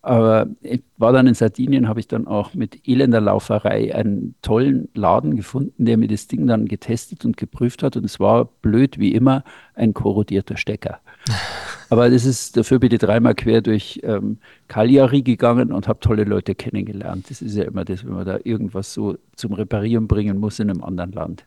Aber 0.02 0.46
ich 0.62 0.82
war 0.96 1.12
dann 1.12 1.26
in 1.26 1.34
Sardinien, 1.34 1.88
habe 1.88 2.00
ich 2.00 2.08
dann 2.08 2.26
auch 2.26 2.54
mit 2.54 2.88
elender 2.88 3.20
Lauferei 3.20 3.94
einen 3.94 4.34
tollen 4.42 4.88
Laden 4.94 5.36
gefunden, 5.36 5.84
der 5.84 5.96
mir 5.96 6.08
das 6.08 6.28
Ding 6.28 6.46
dann 6.46 6.66
getestet 6.66 7.24
und 7.24 7.36
geprüft 7.36 7.82
hat. 7.82 7.96
Und 7.96 8.04
es 8.04 8.18
war 8.20 8.46
blöd 8.62 8.98
wie 8.98 9.12
immer 9.12 9.44
ein 9.74 9.94
korrodierter 9.94 10.56
Stecker. 10.56 11.00
Aber 11.90 12.10
das 12.10 12.24
ist 12.24 12.56
dafür 12.56 12.78
bitte 12.78 12.98
dreimal 12.98 13.34
quer 13.34 13.60
durch 13.60 14.00
ähm, 14.02 14.38
Cagliari 14.68 15.22
gegangen 15.22 15.72
und 15.72 15.88
habe 15.88 16.00
tolle 16.00 16.24
Leute 16.24 16.54
kennengelernt. 16.54 17.30
Das 17.30 17.42
ist 17.42 17.56
ja 17.56 17.64
immer 17.64 17.84
das, 17.84 18.04
wenn 18.04 18.12
man 18.12 18.26
da 18.26 18.38
irgendwas 18.44 18.92
so 18.92 19.16
zum 19.36 19.52
Reparieren 19.52 20.06
bringen 20.06 20.38
muss 20.38 20.58
in 20.58 20.70
einem 20.70 20.84
anderen 20.84 21.12
Land. 21.12 21.46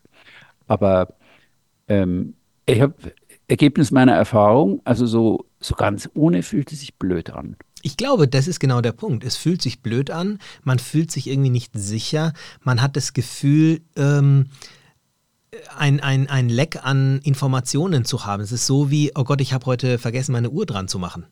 Aber 0.67 1.13
ähm, 1.88 2.34
ich 2.65 2.82
habe 2.82 2.95
Ergebnis 3.47 3.91
meiner 3.91 4.13
Erfahrung, 4.13 4.82
also 4.86 5.06
so, 5.06 5.45
so 5.60 5.75
ganz 5.75 6.10
ohne 6.13 6.41
fühlt 6.41 6.71
es 6.71 6.80
sich 6.80 6.95
blöd 6.95 7.32
an. 7.32 7.58
Ich 7.84 7.98
glaube, 7.98 8.28
das 8.28 8.48
ist 8.48 8.60
genau 8.60 8.82
der 8.82 8.91
Punkt. 8.91 9.24
Es 9.24 9.36
fühlt 9.36 9.62
sich 9.62 9.82
blöd 9.82 10.12
an, 10.12 10.39
man 10.63 10.80
fühlt 10.80 11.12
sich 11.12 11.28
irgendwie 11.28 11.50
nicht 11.50 11.72
sicher, 11.74 12.34
man 12.63 12.82
hat 12.82 12.96
das 12.96 13.13
Gefühl, 13.13 13.82
ähm, 13.96 14.48
ein, 15.78 16.00
ein, 16.00 16.30
ein 16.30 16.50
Leck 16.50 16.80
an 16.84 17.20
Informationen 17.24 18.06
zu 18.06 18.26
haben. 18.26 18.41
Es 18.41 18.52
ist 18.52 18.65
so 18.65 18.89
wie, 18.89 19.12
oh 19.15 19.24
Gott, 19.24 19.41
ich 19.41 19.54
habe 19.54 19.65
heute 19.65 19.98
vergessen, 19.98 20.32
meine 20.32 20.50
Uhr 20.50 20.65
dran 20.65 20.88
zu 20.88 21.00
machen. 21.00 21.26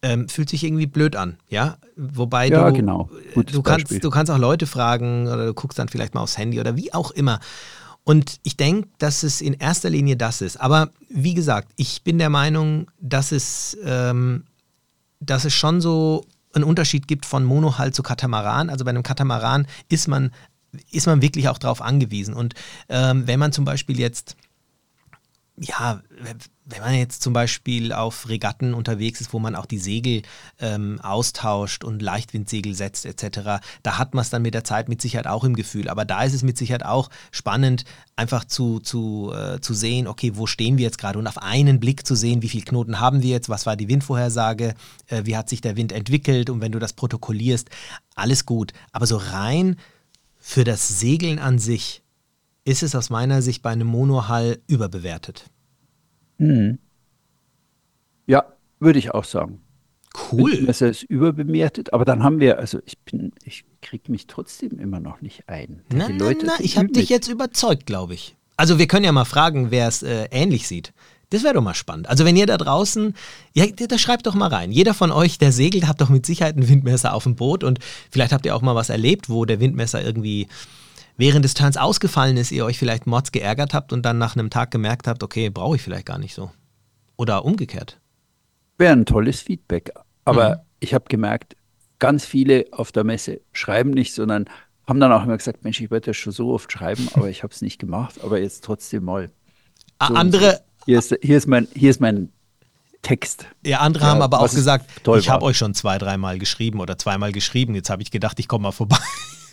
Ähm, 0.00 0.28
fühlt 0.28 0.48
sich 0.48 0.62
irgendwie 0.62 0.86
blöd 0.86 1.16
an, 1.16 1.38
ja? 1.48 1.76
Wobei 1.96 2.48
ja, 2.48 2.70
du, 2.70 2.76
genau. 2.76 3.10
du, 3.34 3.62
kannst, 3.62 4.04
du 4.04 4.10
kannst 4.10 4.30
auch 4.30 4.38
Leute 4.38 4.68
fragen 4.68 5.26
oder 5.26 5.46
du 5.46 5.54
guckst 5.54 5.76
dann 5.76 5.88
vielleicht 5.88 6.14
mal 6.14 6.20
aufs 6.20 6.38
Handy 6.38 6.60
oder 6.60 6.76
wie 6.76 6.94
auch 6.94 7.10
immer. 7.10 7.40
Und 8.04 8.38
ich 8.44 8.56
denke, 8.56 8.88
dass 8.98 9.24
es 9.24 9.40
in 9.40 9.54
erster 9.54 9.90
Linie 9.90 10.16
das 10.16 10.40
ist. 10.40 10.58
Aber 10.60 10.90
wie 11.10 11.34
gesagt, 11.34 11.72
ich 11.76 12.04
bin 12.04 12.18
der 12.18 12.30
Meinung, 12.30 12.86
dass 13.00 13.32
es 13.32 13.76
ähm, 13.84 14.44
dass 15.20 15.44
es 15.44 15.54
schon 15.54 15.80
so 15.80 16.24
einen 16.54 16.64
Unterschied 16.64 17.08
gibt 17.08 17.26
von 17.26 17.44
Monohull 17.44 17.92
zu 17.92 18.02
Katamaran. 18.02 18.70
Also 18.70 18.84
bei 18.84 18.90
einem 18.90 19.02
Katamaran 19.02 19.66
ist 19.88 20.08
man, 20.08 20.32
ist 20.90 21.06
man 21.06 21.22
wirklich 21.22 21.48
auch 21.48 21.58
darauf 21.58 21.82
angewiesen. 21.82 22.34
Und 22.34 22.54
ähm, 22.88 23.26
wenn 23.26 23.38
man 23.38 23.52
zum 23.52 23.64
Beispiel 23.64 23.98
jetzt 23.98 24.36
ja, 25.60 26.02
wenn 26.64 26.80
man 26.80 26.94
jetzt 26.94 27.22
zum 27.22 27.32
Beispiel 27.32 27.92
auf 27.92 28.28
Regatten 28.28 28.74
unterwegs 28.74 29.20
ist, 29.20 29.32
wo 29.32 29.38
man 29.38 29.54
auch 29.54 29.66
die 29.66 29.78
Segel 29.78 30.22
ähm, 30.58 31.00
austauscht 31.00 31.84
und 31.84 32.02
Leichtwindsegel 32.02 32.74
setzt 32.74 33.06
etc., 33.06 33.60
da 33.82 33.98
hat 33.98 34.14
man 34.14 34.22
es 34.22 34.30
dann 34.30 34.42
mit 34.42 34.54
der 34.54 34.64
Zeit 34.64 34.88
mit 34.88 35.00
Sicherheit 35.00 35.26
auch 35.26 35.44
im 35.44 35.56
Gefühl. 35.56 35.88
Aber 35.88 36.04
da 36.04 36.22
ist 36.22 36.34
es 36.34 36.42
mit 36.42 36.58
Sicherheit 36.58 36.84
auch 36.84 37.10
spannend, 37.30 37.84
einfach 38.16 38.44
zu, 38.44 38.80
zu, 38.80 39.32
äh, 39.34 39.60
zu 39.60 39.74
sehen, 39.74 40.06
okay, 40.06 40.32
wo 40.34 40.46
stehen 40.46 40.78
wir 40.78 40.84
jetzt 40.84 40.98
gerade 40.98 41.18
und 41.18 41.26
auf 41.26 41.38
einen 41.38 41.80
Blick 41.80 42.06
zu 42.06 42.14
sehen, 42.14 42.42
wie 42.42 42.48
viele 42.48 42.64
Knoten 42.64 43.00
haben 43.00 43.22
wir 43.22 43.30
jetzt, 43.30 43.48
was 43.48 43.66
war 43.66 43.76
die 43.76 43.88
Windvorhersage, 43.88 44.74
äh, 45.06 45.22
wie 45.24 45.36
hat 45.36 45.48
sich 45.48 45.60
der 45.60 45.76
Wind 45.76 45.92
entwickelt 45.92 46.50
und 46.50 46.60
wenn 46.60 46.72
du 46.72 46.78
das 46.78 46.92
protokollierst, 46.92 47.70
alles 48.14 48.46
gut. 48.46 48.72
Aber 48.92 49.06
so 49.06 49.16
rein 49.16 49.76
für 50.38 50.64
das 50.64 51.00
Segeln 51.00 51.38
an 51.38 51.58
sich 51.58 52.02
ist 52.68 52.82
es 52.82 52.94
aus 52.94 53.08
meiner 53.08 53.40
Sicht 53.40 53.62
bei 53.62 53.70
einem 53.70 53.86
Monohull 53.86 54.58
überbewertet. 54.66 55.46
Mhm. 56.36 56.78
Ja, 58.26 58.44
würde 58.78 58.98
ich 58.98 59.12
auch 59.12 59.24
sagen. 59.24 59.62
Cool. 60.30 60.66
Das 60.66 60.82
ist 60.82 61.02
überbewertet, 61.04 61.92
aber 61.92 62.04
dann 62.04 62.22
haben 62.22 62.40
wir, 62.40 62.58
also 62.58 62.80
ich 62.84 62.98
bin, 62.98 63.32
ich 63.44 63.64
kriege 63.80 64.12
mich 64.12 64.26
trotzdem 64.26 64.78
immer 64.78 65.00
noch 65.00 65.22
nicht 65.22 65.48
ein. 65.48 65.82
Na, 65.92 66.08
na, 66.10 66.32
na, 66.42 66.52
ich 66.58 66.76
habe 66.76 66.88
dich 66.88 67.08
jetzt 67.08 67.28
überzeugt, 67.28 67.86
glaube 67.86 68.14
ich. 68.14 68.36
Also 68.56 68.78
wir 68.78 68.86
können 68.86 69.04
ja 69.04 69.12
mal 69.12 69.24
fragen, 69.24 69.70
wer 69.70 69.88
es 69.88 70.02
äh, 70.02 70.28
ähnlich 70.30 70.68
sieht. 70.68 70.92
Das 71.30 71.44
wäre 71.44 71.54
doch 71.54 71.62
mal 71.62 71.74
spannend. 71.74 72.08
Also 72.08 72.24
wenn 72.24 72.36
ihr 72.36 72.46
da 72.46 72.56
draußen, 72.56 73.14
ja, 73.54 73.66
da 73.66 73.98
schreibt 73.98 74.26
doch 74.26 74.34
mal 74.34 74.48
rein. 74.48 74.72
Jeder 74.72 74.94
von 74.94 75.10
euch, 75.10 75.38
der 75.38 75.52
segelt, 75.52 75.86
hat 75.86 76.00
doch 76.00 76.08
mit 76.08 76.26
Sicherheit 76.26 76.56
ein 76.56 76.68
Windmesser 76.68 77.14
auf 77.14 77.24
dem 77.24 77.36
Boot 77.36 77.64
und 77.64 77.78
vielleicht 78.10 78.32
habt 78.32 78.44
ihr 78.44 78.56
auch 78.56 78.62
mal 78.62 78.74
was 78.74 78.88
erlebt, 78.88 79.28
wo 79.28 79.44
der 79.44 79.60
Windmesser 79.60 80.02
irgendwie 80.02 80.48
während 81.18 81.44
des 81.44 81.52
Turns 81.52 81.76
ausgefallen 81.76 82.38
ist, 82.38 82.50
ihr 82.50 82.64
euch 82.64 82.78
vielleicht 82.78 83.06
Mods 83.06 83.32
geärgert 83.32 83.74
habt 83.74 83.92
und 83.92 84.06
dann 84.06 84.16
nach 84.16 84.34
einem 84.34 84.48
Tag 84.48 84.70
gemerkt 84.70 85.06
habt, 85.06 85.22
okay, 85.22 85.50
brauche 85.50 85.76
ich 85.76 85.82
vielleicht 85.82 86.06
gar 86.06 86.18
nicht 86.18 86.34
so. 86.34 86.50
Oder 87.16 87.44
umgekehrt. 87.44 88.00
Wäre 88.78 88.94
ein 88.94 89.04
tolles 89.04 89.42
Feedback. 89.42 89.92
Aber 90.24 90.50
mhm. 90.50 90.60
ich 90.80 90.94
habe 90.94 91.04
gemerkt, 91.08 91.56
ganz 91.98 92.24
viele 92.24 92.66
auf 92.70 92.92
der 92.92 93.04
Messe 93.04 93.40
schreiben 93.52 93.90
nicht, 93.90 94.14
sondern 94.14 94.46
haben 94.86 95.00
dann 95.00 95.12
auch 95.12 95.24
immer 95.24 95.36
gesagt, 95.36 95.64
Mensch, 95.64 95.80
ich 95.80 95.90
wollte 95.90 96.10
das 96.10 96.16
schon 96.16 96.32
so 96.32 96.52
oft 96.54 96.72
schreiben, 96.72 97.08
aber 97.14 97.28
ich 97.28 97.42
habe 97.42 97.52
es 97.52 97.60
nicht 97.60 97.78
gemacht, 97.78 98.20
aber 98.22 98.40
jetzt 98.40 98.64
trotzdem 98.64 99.04
mal. 99.04 99.30
So 100.00 100.14
andere. 100.14 100.60
Hier 100.86 100.98
ist, 100.98 101.14
hier, 101.20 101.36
ist 101.36 101.48
mein, 101.48 101.68
hier 101.74 101.90
ist 101.90 102.00
mein 102.00 102.32
Text. 103.02 103.46
Ja, 103.66 103.80
andere 103.80 104.04
ja, 104.04 104.10
haben 104.10 104.22
aber 104.22 104.40
auch 104.40 104.50
gesagt, 104.50 104.86
ich 105.16 105.28
habe 105.28 105.44
euch 105.44 105.58
schon 105.58 105.74
zwei, 105.74 105.98
dreimal 105.98 106.38
geschrieben 106.38 106.80
oder 106.80 106.96
zweimal 106.96 107.32
geschrieben. 107.32 107.74
Jetzt 107.74 107.90
habe 107.90 108.02
ich 108.02 108.10
gedacht, 108.10 108.38
ich 108.38 108.48
komme 108.48 108.62
mal 108.62 108.72
vorbei. 108.72 108.96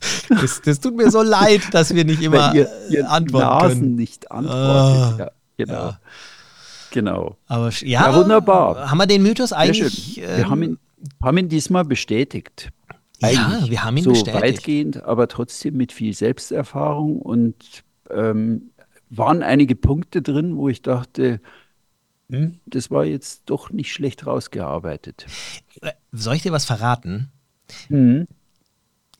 Das, 0.30 0.62
das, 0.62 0.80
tut 0.80 0.96
mir 0.96 1.10
so 1.12 1.22
leid, 1.22 1.62
dass 1.72 1.94
wir 1.94 2.04
nicht 2.04 2.22
immer 2.22 2.54
ihr, 2.54 2.70
ihr 2.90 3.10
antworten 3.10 3.46
Nasen 3.46 3.80
können. 3.80 3.96
nicht 3.96 4.32
antworten. 4.32 4.60
Ah, 4.60 5.16
ja, 5.18 5.32
genau. 5.58 5.74
Ja. 5.74 6.00
Genau. 6.92 7.38
Aber 7.48 7.70
ja, 7.82 8.10
ja, 8.10 8.16
wunderbar. 8.16 8.90
Haben 8.90 8.98
wir 8.98 9.06
den 9.06 9.22
Mythos 9.22 9.52
eigentlich? 9.52 10.18
Ähm, 10.22 10.38
wir 10.38 10.50
haben 10.50 10.64
ihn, 10.64 10.78
haben 11.22 11.38
ihn 11.38 11.50
diesmal 11.50 11.84
bestätigt. 11.84 12.72
Eigentlich 13.22 13.64
ja, 13.64 13.70
wir 13.70 13.84
haben 13.84 13.98
ihn 13.98 14.04
so 14.04 14.12
bestätigt. 14.12 14.44
weitgehend, 14.44 15.04
aber 15.04 15.28
trotzdem 15.28 15.78
mit 15.78 15.92
viel 15.92 16.14
Selbsterfahrung 16.14 17.22
und 17.22 17.84
ähm, 18.10 18.72
waren 19.10 19.44
einige 19.44 19.76
Punkte 19.76 20.22
drin, 20.22 20.58
wo 20.58 20.70
ich 20.70 20.82
dachte, 20.82 21.40
hm, 22.30 22.60
das 22.66 22.92
war 22.92 23.06
jetzt 23.06 23.44
doch 23.46 23.70
nicht 23.72 23.92
schlecht 23.92 24.26
rausgearbeitet. 24.26 25.26
Äh, 25.82 25.92
soll 26.12 26.36
ich 26.36 26.44
dir 26.44 26.52
was 26.52 26.66
verraten? 26.66 27.30
Mhm. 27.90 28.28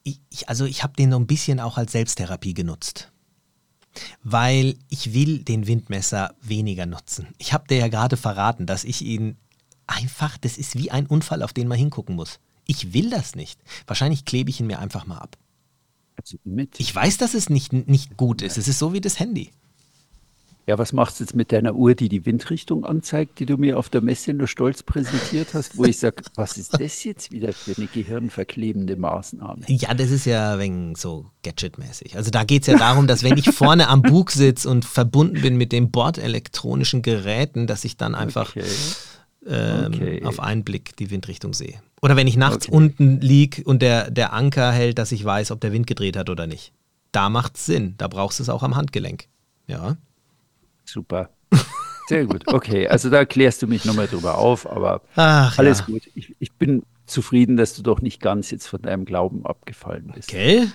Ich, 0.06 0.22
ich, 0.30 0.48
also 0.48 0.64
ich 0.64 0.84
habe 0.84 0.94
den 0.94 1.12
so 1.12 1.20
ein 1.20 1.28
bisschen 1.28 1.60
auch 1.60 1.78
als 1.78 1.92
Selbsttherapie 1.92 2.54
genutzt. 2.54 3.12
Weil 4.24 4.78
ich 4.90 5.14
will 5.14 5.40
den 5.40 5.68
Windmesser 5.68 6.36
weniger 6.42 6.86
nutzen. 6.86 7.28
Ich 7.38 7.52
habe 7.52 7.68
dir 7.68 7.78
ja 7.78 7.88
gerade 7.90 8.16
verraten, 8.16 8.66
dass 8.66 8.86
ich 8.86 9.02
ihn 9.02 9.36
einfach, 9.88 10.38
das 10.38 10.58
ist 10.58 10.78
wie 10.78 10.92
ein 10.92 11.08
Unfall, 11.08 11.44
auf 11.44 11.54
den 11.54 11.68
man 11.68 11.78
hingucken 11.78 12.16
muss. 12.16 12.40
Ich 12.68 12.94
will 12.94 13.10
das 13.10 13.36
nicht. 13.36 13.60
Wahrscheinlich 13.88 14.26
klebe 14.26 14.50
ich 14.50 14.60
ihn 14.60 14.68
mir 14.68 14.80
einfach 14.80 15.06
mal 15.06 15.18
ab. 15.18 15.38
Also 16.18 16.38
ich 16.78 16.96
weiß, 16.96 17.18
dass 17.18 17.34
es 17.34 17.50
nicht, 17.50 17.74
nicht 17.74 18.16
gut 18.16 18.42
ist. 18.42 18.58
Es 18.58 18.68
ist 18.68 18.80
so 18.80 18.94
wie 18.94 19.02
das 19.02 19.20
Handy. 19.20 19.52
Ja, 20.68 20.80
was 20.80 20.94
machst 20.94 21.20
du 21.20 21.24
jetzt 21.24 21.36
mit 21.36 21.52
deiner 21.52 21.76
Uhr, 21.76 21.94
die 21.94 22.10
die 22.10 22.26
Windrichtung 22.26 22.86
anzeigt, 22.86 23.40
die 23.40 23.46
du 23.46 23.56
mir 23.58 23.78
auf 23.78 23.90
der 23.90 24.02
Messe 24.02 24.34
nur 24.34 24.48
stolz 24.48 24.82
präsentiert 24.82 25.54
hast, 25.54 25.78
wo 25.78 25.86
ich 25.86 26.00
sage, 26.00 26.24
was 26.34 26.58
ist 26.58 26.80
das 26.80 27.04
jetzt 27.04 27.32
wieder 27.32 27.54
für 27.54 27.78
eine 27.78 27.86
gehirnverklebende 27.86 28.96
Maßnahme? 28.96 29.62
Ja, 29.68 29.94
das 29.94 30.10
ist 30.10 30.26
ja 30.26 30.58
wegen 30.58 30.96
so 30.96 31.28
Gadget-mäßig. 31.44 32.18
Also 32.18 32.32
da 32.32 32.44
geht 32.44 32.64
es 32.64 32.68
ja 32.68 32.78
darum, 32.80 33.06
dass 33.06 33.22
wenn 33.22 33.38
ich 33.38 33.52
vorne 33.52 33.90
am 33.90 34.02
Bug 34.02 34.32
sitze 34.32 34.68
und 34.68 34.86
verbunden 34.86 35.40
bin 35.42 35.56
mit 35.56 35.72
den 35.72 35.92
bordelektronischen 35.92 37.04
Geräten, 37.04 37.68
dass 37.68 37.86
ich 37.86 37.96
dann 37.98 38.16
einfach 38.16 38.56
okay. 38.56 38.66
Ähm, 39.48 39.94
okay. 39.94 40.24
auf 40.24 40.40
einen 40.40 40.64
Blick 40.64 40.98
die 40.98 41.12
Windrichtung 41.12 41.54
sehe. 41.54 41.80
Oder 42.02 42.16
wenn 42.16 42.26
ich 42.26 42.38
nachts 42.38 42.68
okay. 42.68 42.76
unten 42.76 43.22
liege 43.22 43.64
und 43.64 43.84
der, 43.84 44.10
der 44.10 44.34
Anker 44.34 44.72
hält, 44.72 44.98
dass 44.98 45.12
ich 45.12 45.24
weiß, 45.24 45.52
ob 45.52 45.62
der 45.62 45.72
Wind 45.72 45.86
gedreht 45.86 46.18
hat 46.18 46.32
oder 46.32 46.48
nicht. 46.48 46.74
Da 47.12 47.30
macht 47.30 47.56
es 47.58 47.68
Sinn. 47.68 47.94
Da 48.00 48.08
brauchst 48.08 48.40
du 48.40 48.44
es 48.44 48.50
auch 48.50 48.64
am 48.64 48.76
Handgelenk. 48.76 49.28
Ja. 49.68 49.98
Super. 50.86 51.30
Sehr 52.08 52.26
gut. 52.26 52.44
Okay, 52.48 52.88
also 52.88 53.10
da 53.10 53.26
klärst 53.26 53.62
du 53.62 53.68
mich 53.68 53.86
nochmal 53.86 54.08
drüber 54.08 54.38
auf, 54.38 54.70
aber 54.70 55.02
Ach, 55.16 55.58
alles 55.58 55.80
ja. 55.80 55.86
gut. 55.86 56.04
Ich, 56.14 56.36
ich, 56.40 56.52
bin 56.54 56.84
zufrieden, 57.08 57.58
dass 57.58 57.76
du 57.76 57.82
doch 57.82 58.02
nicht 58.02 58.22
ganz 58.22 58.52
jetzt 58.52 58.68
von 58.68 58.82
deinem 58.82 59.06
Glauben 59.06 59.46
abgefallen 59.46 60.12
bist. 60.14 60.30
Okay. 60.30 60.68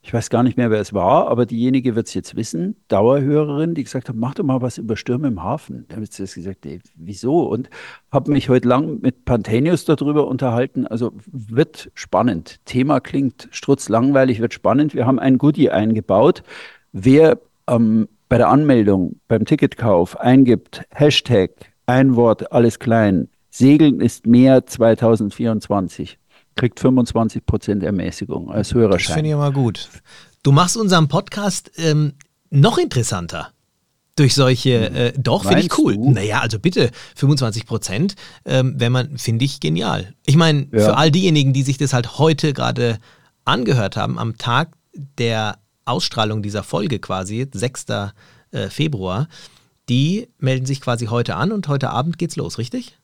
ich 0.02 0.14
weiß 0.14 0.30
gar 0.30 0.44
nicht 0.44 0.56
mehr, 0.56 0.72
wer 0.72 0.80
es 0.80 0.94
war, 0.94 1.28
aber 1.28 1.46
diejenige 1.46 1.96
wird 1.96 2.08
es 2.08 2.14
jetzt 2.14 2.36
wissen, 2.36 2.78
Dauerhörerin, 2.88 3.74
die 3.74 3.84
gesagt 3.84 4.08
hat, 4.08 4.16
mach 4.16 4.34
doch 4.34 4.46
mal 4.46 4.62
was 4.62 4.78
über 4.78 4.96
Stürme 4.96 5.28
im 5.28 5.44
Hafen. 5.44 5.86
Da 5.88 5.96
habe 5.96 6.06
ich 6.06 6.18
jetzt 6.18 6.36
gesagt, 6.36 6.66
ey, 6.66 6.80
wieso? 6.96 7.42
Und 7.44 7.70
habe 8.10 8.32
mich 8.32 8.48
heute 8.48 8.68
lang 8.68 9.02
mit 9.02 9.26
Pantenius 9.26 9.84
darüber 9.84 10.28
unterhalten. 10.28 10.88
Also 10.88 11.12
wird 11.28 11.92
spannend. 11.96 12.62
Thema 12.64 13.02
klingt 13.02 13.50
strutzlangweilig, 13.52 14.40
wird 14.40 14.54
spannend. 14.54 14.94
Wir 14.94 15.06
haben 15.06 15.20
ein 15.20 15.38
Goodie 15.38 15.70
eingebaut. 15.70 16.44
Wer 16.94 17.40
ähm, 17.68 18.08
bei 18.30 18.38
der 18.38 18.48
Anmeldung, 18.48 19.20
beim 19.28 19.44
Ticketkauf 19.44 20.18
eingibt, 20.18 20.86
Hashtag, 20.92 21.52
ein 21.88 22.16
Wort, 22.16 22.54
alles 22.54 22.80
klein, 22.80 23.28
Segeln 23.50 24.00
ist 24.00 24.28
mehr 24.28 24.66
2024 24.66 26.20
kriegt 26.60 26.80
25 26.80 27.46
Prozent 27.46 27.84
Ermäßigung 27.84 28.52
als 28.52 28.74
Hörerschein. 28.74 29.08
Das 29.08 29.14
finde 29.14 29.30
ich 29.30 29.34
immer 29.34 29.52
gut. 29.52 29.88
Du 30.44 30.52
machst 30.52 30.76
unseren 30.76 31.08
Podcast 31.08 31.72
ähm, 31.78 32.14
noch 32.50 32.78
interessanter. 32.78 33.52
Durch 34.18 34.36
solche, 34.36 34.90
hm. 34.90 34.96
äh, 34.96 35.14
doch, 35.14 35.46
finde 35.46 35.62
ich 35.62 35.78
cool. 35.78 35.96
Du? 35.96 36.12
Naja, 36.12 36.42
also 36.42 36.60
bitte, 36.60 36.92
25 37.16 37.66
Prozent, 37.66 38.16
ähm, 38.44 38.76
wenn 38.78 38.92
man, 38.92 39.18
finde 39.18 39.46
ich 39.46 39.62
genial. 39.62 40.14
Ich 40.26 40.36
meine, 40.36 40.68
ja. 40.74 40.80
für 40.80 40.98
all 40.98 41.12
diejenigen, 41.12 41.54
die 41.54 41.64
sich 41.64 41.78
das 41.78 41.94
halt 41.94 42.20
heute 42.20 42.52
gerade 42.52 43.00
angehört 43.46 43.96
haben, 43.96 44.20
am 44.20 44.38
Tag 44.38 44.74
der 44.94 45.60
Ausstrahlung 45.86 46.42
dieser 46.42 46.64
Folge 46.64 47.00
quasi, 47.00 47.48
6. 47.50 47.86
Äh, 48.52 48.70
Februar, 48.70 49.30
die 49.88 50.28
melden 50.40 50.66
sich 50.66 50.82
quasi 50.82 51.06
heute 51.06 51.36
an 51.36 51.54
und 51.54 51.70
heute 51.70 51.92
Abend 51.92 52.18
geht's 52.18 52.36
los, 52.36 52.58
richtig? 52.58 52.99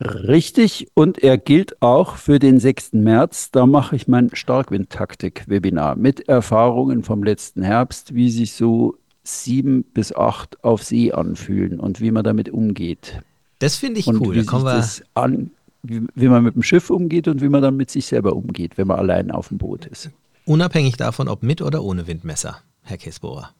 Richtig, 0.00 0.86
und 0.94 1.18
er 1.18 1.38
gilt 1.38 1.82
auch 1.82 2.16
für 2.16 2.38
den 2.38 2.60
6. 2.60 2.92
März. 2.92 3.50
Da 3.50 3.66
mache 3.66 3.96
ich 3.96 4.06
mein 4.06 4.30
Starkwind-Taktik-Webinar 4.32 5.96
mit 5.96 6.28
Erfahrungen 6.28 7.02
vom 7.02 7.24
letzten 7.24 7.62
Herbst, 7.62 8.14
wie 8.14 8.30
sich 8.30 8.52
so 8.52 8.94
sieben 9.24 9.82
bis 9.82 10.14
acht 10.14 10.62
auf 10.62 10.84
See 10.84 11.12
anfühlen 11.12 11.80
und 11.80 12.00
wie 12.00 12.12
man 12.12 12.22
damit 12.22 12.48
umgeht. 12.48 13.20
Das 13.58 13.76
finde 13.76 13.98
ich 13.98 14.06
und 14.06 14.20
cool. 14.20 14.36
Wie, 14.36 14.44
da 14.44 14.62
wir 14.62 14.84
an, 15.14 15.50
wie, 15.82 16.02
wie, 16.14 16.28
man 16.28 16.44
mit 16.44 16.54
dem 16.54 16.62
Schiff 16.62 16.90
umgeht 16.90 17.26
und 17.26 17.42
wie 17.42 17.48
man 17.48 17.60
dann 17.60 17.76
mit 17.76 17.90
sich 17.90 18.06
selber 18.06 18.34
umgeht, 18.34 18.78
wenn 18.78 18.86
man 18.86 18.98
allein 18.98 19.32
auf 19.32 19.48
dem 19.48 19.58
Boot 19.58 19.84
ist. 19.86 20.10
Unabhängig 20.44 20.96
davon, 20.96 21.28
ob 21.28 21.42
mit 21.42 21.60
oder 21.60 21.82
ohne 21.82 22.06
Windmesser, 22.06 22.58
Herr 22.84 22.98
Käsbohrer. 22.98 23.50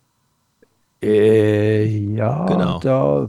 Äh, 1.02 1.84
ja, 2.14 2.46
genau. 2.46 2.78
da 2.78 3.28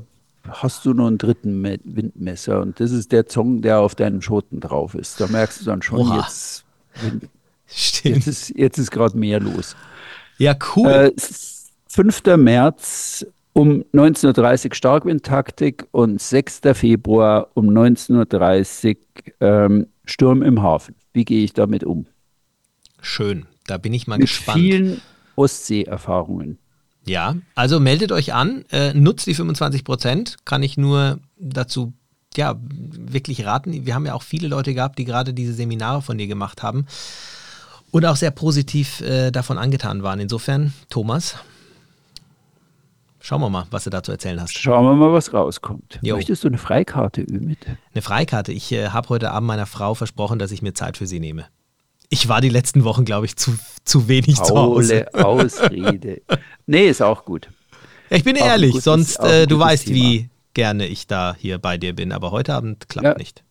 hast 0.51 0.85
du 0.85 0.93
noch 0.93 1.07
einen 1.07 1.17
dritten 1.17 1.63
Windmesser 1.63 2.61
und 2.61 2.79
das 2.79 2.91
ist 2.91 3.11
der 3.11 3.27
Zong, 3.27 3.61
der 3.61 3.79
auf 3.79 3.95
deinen 3.95 4.21
Schoten 4.21 4.59
drauf 4.59 4.95
ist. 4.95 5.19
Da 5.19 5.27
merkst 5.27 5.61
du 5.61 5.65
dann 5.65 5.81
schon, 5.81 5.99
Oha. 5.99 6.17
jetzt, 6.17 6.65
Stimmt. 6.93 7.29
jetzt 8.03 8.27
ist, 8.27 8.49
jetzt 8.57 8.77
ist 8.77 8.91
gerade 8.91 9.17
mehr 9.17 9.39
los. 9.39 9.75
Ja, 10.37 10.55
cool. 10.75 10.87
Äh, 10.89 11.11
5. 11.87 12.23
März 12.37 13.25
um 13.53 13.83
19.30 13.93 14.69
Uhr 14.69 14.75
Starkwindtaktik 14.75 15.85
und 15.91 16.21
6. 16.21 16.61
Februar 16.73 17.49
um 17.55 17.69
19.30 17.69 18.95
Uhr 18.95 18.97
ähm, 19.41 19.87
Sturm 20.05 20.41
im 20.41 20.61
Hafen. 20.61 20.95
Wie 21.13 21.25
gehe 21.25 21.43
ich 21.43 21.53
damit 21.53 21.83
um? 21.83 22.05
Schön, 23.01 23.45
da 23.67 23.77
bin 23.77 23.93
ich 23.93 24.07
mal 24.07 24.17
Mit 24.17 24.27
gespannt. 24.27 24.57
Mit 24.57 24.65
vielen 24.65 25.01
Ostsee-Erfahrungen. 25.35 26.57
Ja, 27.09 27.35
also 27.55 27.79
meldet 27.79 28.11
euch 28.11 28.33
an, 28.33 28.65
äh, 28.71 28.93
nutzt 28.93 29.25
die 29.25 29.33
25 29.33 29.83
Prozent, 29.83 30.37
kann 30.45 30.61
ich 30.61 30.77
nur 30.77 31.19
dazu 31.37 31.93
ja, 32.35 32.55
wirklich 32.61 33.45
raten. 33.45 33.85
Wir 33.85 33.95
haben 33.95 34.05
ja 34.05 34.13
auch 34.13 34.21
viele 34.21 34.47
Leute 34.47 34.73
gehabt, 34.75 34.99
die 34.99 35.05
gerade 35.05 35.33
diese 35.33 35.53
Seminare 35.53 36.01
von 36.01 36.17
dir 36.17 36.27
gemacht 36.27 36.61
haben 36.61 36.85
und 37.91 38.05
auch 38.05 38.15
sehr 38.15 38.31
positiv 38.31 39.01
äh, 39.01 39.31
davon 39.31 39.57
angetan 39.57 40.03
waren. 40.03 40.19
Insofern, 40.19 40.73
Thomas, 40.89 41.37
schauen 43.19 43.41
wir 43.41 43.49
mal, 43.49 43.65
was 43.71 43.85
du 43.85 43.89
dazu 43.89 44.11
erzählen 44.11 44.39
hast. 44.39 44.57
Schauen 44.57 44.85
wir 44.85 44.93
mal, 44.93 45.11
was 45.11 45.33
rauskommt. 45.33 45.99
Jo. 46.03 46.15
Möchtest 46.15 46.43
du 46.43 46.47
eine 46.47 46.59
Freikarte, 46.59 47.21
Ümit? 47.21 47.65
Eine 47.93 48.01
Freikarte. 48.01 48.51
Ich 48.51 48.71
äh, 48.71 48.89
habe 48.89 49.09
heute 49.09 49.31
Abend 49.31 49.47
meiner 49.47 49.65
Frau 49.65 49.95
versprochen, 49.95 50.37
dass 50.37 50.51
ich 50.51 50.61
mir 50.61 50.73
Zeit 50.73 50.97
für 50.97 51.07
sie 51.07 51.19
nehme. 51.19 51.47
Ich 52.09 52.27
war 52.27 52.41
die 52.41 52.49
letzten 52.49 52.83
Wochen, 52.83 53.05
glaube 53.05 53.25
ich, 53.25 53.35
zu, 53.35 53.57
zu 53.85 54.07
wenig 54.07 54.37
Faule 54.37 54.47
zu 54.47 54.55
Hause. 54.55 55.13
Ausrede. 55.13 56.21
nee, 56.65 56.89
ist 56.89 57.01
auch 57.01 57.23
gut. 57.23 57.49
Ja, 58.09 58.17
ich 58.17 58.23
bin 58.23 58.35
auch 58.37 58.45
ehrlich, 58.45 58.81
sonst, 58.81 59.19
äh, 59.19 59.45
du 59.45 59.59
weißt, 59.59 59.85
Thema. 59.85 59.95
wie 59.95 60.29
gerne 60.53 60.87
ich 60.87 61.07
da 61.07 61.35
hier 61.37 61.59
bei 61.59 61.77
dir 61.77 61.93
bin, 61.93 62.11
aber 62.11 62.31
heute 62.31 62.53
Abend 62.53 62.89
klappt 62.89 63.05
ja. 63.05 63.15
nicht. 63.15 63.43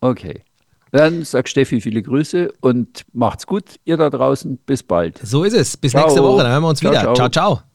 Okay. 0.00 0.42
Dann 0.92 1.24
sagt 1.24 1.48
Steffi 1.48 1.80
viele 1.80 2.02
Grüße 2.02 2.52
und 2.60 3.04
macht's 3.12 3.46
gut, 3.46 3.76
ihr 3.84 3.96
da 3.96 4.10
draußen. 4.10 4.56
Bis 4.58 4.82
bald. 4.82 5.20
So 5.22 5.44
ist 5.44 5.54
es. 5.54 5.76
Bis 5.76 5.92
ciao. 5.92 6.02
nächste 6.02 6.22
Woche. 6.22 6.42
Dann 6.42 6.52
hören 6.52 6.62
wir 6.62 6.68
uns 6.68 6.80
ciao, 6.80 6.90
wieder. 6.90 7.02
ciao. 7.02 7.14
ciao. 7.14 7.28
ciao. 7.28 7.69